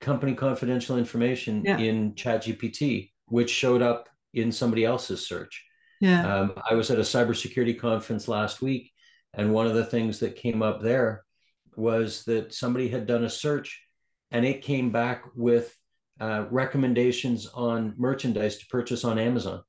company 0.00 0.34
confidential 0.34 0.98
information 0.98 1.62
yeah. 1.64 1.78
in 1.78 2.12
ChatGPT, 2.14 3.12
which 3.26 3.50
showed 3.50 3.82
up 3.82 4.08
in 4.34 4.52
somebody 4.52 4.84
else's 4.84 5.26
search. 5.26 5.64
Yeah. 6.00 6.40
Um, 6.40 6.54
I 6.68 6.74
was 6.74 6.90
at 6.90 6.98
a 6.98 7.02
cybersecurity 7.02 7.78
conference 7.78 8.28
last 8.28 8.60
week, 8.60 8.90
and 9.32 9.54
one 9.54 9.66
of 9.66 9.74
the 9.74 9.84
things 9.84 10.18
that 10.20 10.36
came 10.36 10.62
up 10.62 10.82
there 10.82 11.22
was 11.76 12.24
that 12.24 12.52
somebody 12.52 12.88
had 12.88 13.06
done 13.06 13.24
a 13.24 13.30
search 13.30 13.82
and 14.30 14.44
it 14.44 14.62
came 14.62 14.90
back 14.90 15.24
with 15.34 15.74
uh, 16.20 16.46
recommendations 16.50 17.46
on 17.46 17.94
merchandise 17.96 18.58
to 18.58 18.66
purchase 18.66 19.04
on 19.04 19.18
Amazon 19.18 19.62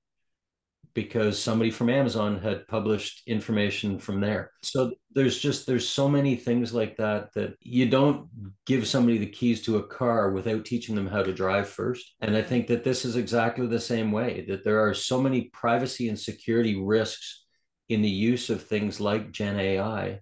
because 0.98 1.40
somebody 1.40 1.70
from 1.70 1.92
Amazon 1.92 2.40
had 2.40 2.68
published 2.68 3.22
information 3.28 4.00
from 4.00 4.20
there. 4.20 4.50
So 4.64 4.94
there's 5.12 5.38
just 5.38 5.68
there's 5.68 5.88
so 5.88 6.10
many 6.10 6.36
things 6.36 6.74
like 6.74 6.98
that 6.98 7.32
that 7.36 7.56
you 7.62 7.88
don't 7.88 8.28
give 8.66 8.88
somebody 8.88 9.20
the 9.20 9.28
keys 9.28 9.62
to 9.66 9.78
a 9.78 9.88
car 9.88 10.32
without 10.32 10.66
teaching 10.66 10.96
them 10.96 11.06
how 11.06 11.22
to 11.22 11.32
drive 11.32 11.70
first. 11.70 12.16
And 12.22 12.36
I 12.36 12.42
think 12.42 12.66
that 12.66 12.84
this 12.84 13.06
is 13.06 13.16
exactly 13.16 13.68
the 13.68 13.80
same 13.80 14.12
way 14.12 14.44
that 14.48 14.64
there 14.64 14.88
are 14.88 14.96
so 14.96 15.22
many 15.22 15.52
privacy 15.54 16.10
and 16.10 16.18
security 16.18 16.82
risks 16.82 17.46
in 17.90 18.02
the 18.02 18.10
use 18.10 18.50
of 18.50 18.64
things 18.64 19.00
like 19.00 19.32
Gen 19.32 19.60
AI 19.60 20.22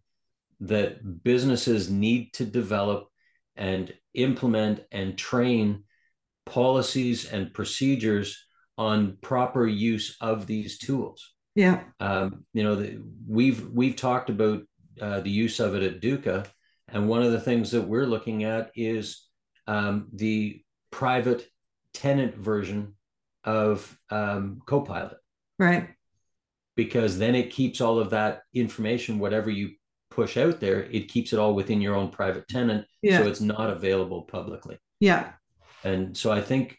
that 0.59 1.23
businesses 1.23 1.89
need 1.89 2.33
to 2.33 2.43
develop 2.43 3.07
and 3.55 3.93
implement 4.13 4.81
and 4.91 5.17
train 5.17 5.85
policies 6.45 7.31
and 7.31 7.53
procedures 7.53 8.45
on 8.77 9.17
proper 9.21 9.65
use 9.65 10.17
of 10.21 10.47
these 10.47 10.77
tools. 10.77 11.33
Yeah. 11.55 11.83
Um, 11.99 12.45
you 12.53 12.63
know, 12.63 12.75
the, 12.75 13.01
we've 13.27 13.69
we've 13.69 13.95
talked 13.95 14.29
about 14.29 14.63
uh, 15.01 15.21
the 15.21 15.29
use 15.29 15.59
of 15.59 15.75
it 15.75 15.83
at 15.83 16.01
Duca, 16.01 16.45
and 16.89 17.07
one 17.07 17.23
of 17.23 17.31
the 17.31 17.39
things 17.39 17.71
that 17.71 17.83
we're 17.83 18.05
looking 18.05 18.43
at 18.43 18.71
is 18.75 19.27
um, 19.67 20.07
the 20.13 20.61
private 20.91 21.47
tenant 21.93 22.35
version 22.35 22.95
of 23.43 23.97
um, 24.09 24.61
Copilot. 24.65 25.17
Right. 25.57 25.89
Because 26.75 27.17
then 27.17 27.35
it 27.35 27.51
keeps 27.51 27.79
all 27.79 27.99
of 27.99 28.09
that 28.09 28.41
information, 28.53 29.19
whatever 29.19 29.49
you 29.49 29.71
push 30.09 30.35
out 30.38 30.59
there, 30.59 30.83
it 30.83 31.07
keeps 31.07 31.31
it 31.31 31.39
all 31.39 31.55
within 31.55 31.79
your 31.79 31.95
own 31.95 32.09
private 32.09 32.47
tenant, 32.49 32.85
yeah. 33.01 33.19
so 33.19 33.27
it's 33.27 33.41
not 33.41 33.69
available 33.69 34.23
publicly. 34.23 34.77
Yeah. 34.99 35.31
And 35.83 36.17
so 36.17 36.31
I 36.31 36.41
think 36.41 36.77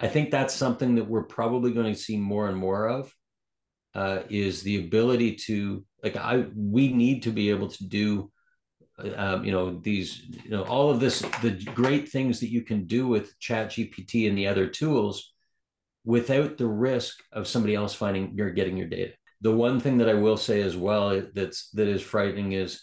I 0.00 0.08
think 0.08 0.30
that's 0.30 0.54
something 0.54 0.94
that 0.94 1.06
we're 1.06 1.24
probably 1.24 1.72
going 1.72 1.92
to 1.92 1.98
see 1.98 2.16
more 2.16 2.48
and 2.48 2.56
more 2.56 2.88
of 2.88 3.14
uh, 3.94 4.20
is 4.28 4.62
the 4.62 4.84
ability 4.84 5.36
to 5.46 5.84
like 6.02 6.16
I 6.16 6.46
we 6.56 6.92
need 6.92 7.24
to 7.24 7.30
be 7.30 7.50
able 7.50 7.68
to 7.68 7.84
do 7.86 8.30
um, 9.16 9.44
you 9.44 9.52
know 9.52 9.78
these 9.78 10.22
you 10.44 10.50
know 10.50 10.62
all 10.64 10.90
of 10.90 11.00
this 11.00 11.20
the 11.42 11.52
great 11.74 12.08
things 12.08 12.40
that 12.40 12.50
you 12.50 12.62
can 12.62 12.86
do 12.86 13.06
with 13.06 13.38
chat 13.38 13.70
gpt 13.70 14.28
and 14.28 14.36
the 14.36 14.46
other 14.46 14.66
tools 14.66 15.32
without 16.04 16.56
the 16.56 16.66
risk 16.66 17.22
of 17.32 17.48
somebody 17.48 17.74
else 17.74 17.94
finding 17.94 18.32
you're 18.34 18.50
getting 18.50 18.76
your 18.76 18.88
data. 18.88 19.12
The 19.42 19.52
one 19.52 19.80
thing 19.80 19.98
that 19.98 20.08
I 20.08 20.14
will 20.14 20.36
say 20.36 20.62
as 20.62 20.76
well 20.76 21.22
that's 21.34 21.70
that 21.70 21.88
is 21.88 22.02
frightening 22.02 22.52
is 22.52 22.82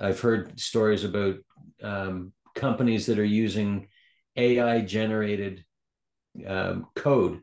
I've 0.00 0.20
heard 0.20 0.58
stories 0.58 1.04
about 1.04 1.36
um, 1.82 2.32
companies 2.54 3.06
that 3.06 3.18
are 3.18 3.24
using 3.24 3.88
AI 4.36 4.80
generated 4.80 5.64
um, 6.46 6.86
code 6.94 7.40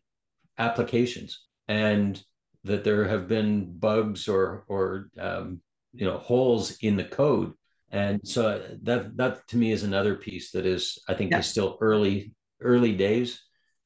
applications 0.57 1.45
and 1.67 2.21
that 2.63 2.83
there 2.83 3.07
have 3.07 3.27
been 3.27 3.77
bugs 3.77 4.27
or 4.27 4.63
or 4.67 5.09
um, 5.19 5.61
you 5.93 6.05
know 6.05 6.17
holes 6.17 6.77
in 6.81 6.95
the 6.95 7.03
code. 7.03 7.53
And 7.91 8.19
so 8.23 8.63
that 8.83 9.17
that 9.17 9.47
to 9.49 9.57
me 9.57 9.71
is 9.71 9.83
another 9.83 10.15
piece 10.15 10.51
that 10.51 10.65
is 10.65 10.97
i 11.07 11.13
think 11.13 11.31
is 11.31 11.45
still 11.45 11.77
early 11.79 12.33
early 12.59 12.93
days 12.95 13.39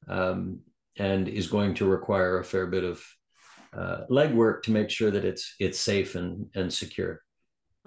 um, 0.08 0.60
and 0.98 1.28
is 1.28 1.46
going 1.46 1.74
to 1.74 1.86
require 1.86 2.38
a 2.38 2.44
fair 2.44 2.66
bit 2.66 2.84
of 2.84 3.04
uh, 3.76 4.06
legwork 4.10 4.62
to 4.62 4.70
make 4.70 4.88
sure 4.88 5.10
that 5.10 5.26
it's 5.26 5.54
it's 5.60 5.78
safe 5.78 6.14
and 6.14 6.46
and 6.54 6.72
secure 6.72 7.20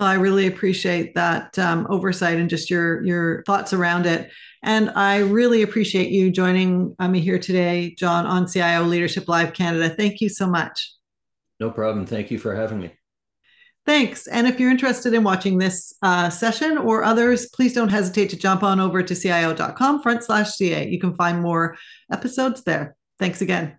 I 0.06 0.16
really 0.16 0.48
appreciate 0.48 1.16
that 1.16 1.58
um, 1.60 1.88
oversight 1.90 2.38
and 2.38 2.50
just 2.50 2.70
your 2.70 3.04
your 3.04 3.44
thoughts 3.44 3.74
around 3.74 4.06
it. 4.06 4.32
And 4.64 4.92
I 4.92 5.20
really 5.20 5.64
appreciate 5.64 6.10
you 6.10 6.32
joining 6.32 6.96
me 7.00 7.20
here 7.20 7.40
today, 7.40 7.96
John, 7.98 8.26
on 8.26 8.48
CIO 8.48 8.84
Leadership 8.84 9.28
Live 9.28 9.54
Canada. 9.54 9.90
Thank 9.90 10.22
you 10.22 10.30
so 10.30 10.48
much. 10.48 10.94
No 11.60 11.72
problem. 11.72 12.06
Thank 12.06 12.32
you 12.32 12.40
for 12.40 12.56
having 12.56 12.80
me. 12.80 12.92
Thanks. 13.86 14.28
And 14.28 14.46
if 14.48 14.60
you're 14.60 14.70
interested 14.70 15.14
in 15.14 15.24
watching 15.24 15.58
this 15.58 15.96
uh, 16.04 16.30
session 16.30 16.78
or 16.78 17.04
others, 17.04 17.48
please 17.48 17.74
don't 17.74 17.90
hesitate 17.90 18.30
to 18.30 18.38
jump 18.38 18.62
on 18.62 18.80
over 18.80 19.02
to 19.02 19.16
cio.com 19.16 20.04
front 20.04 20.24
slash 20.24 20.52
CA. 20.52 20.88
You 20.88 21.00
can 21.00 21.16
find 21.16 21.42
more 21.42 21.78
episodes 22.12 22.64
there. 22.64 22.96
Thanks 23.18 23.42
again. 23.42 23.76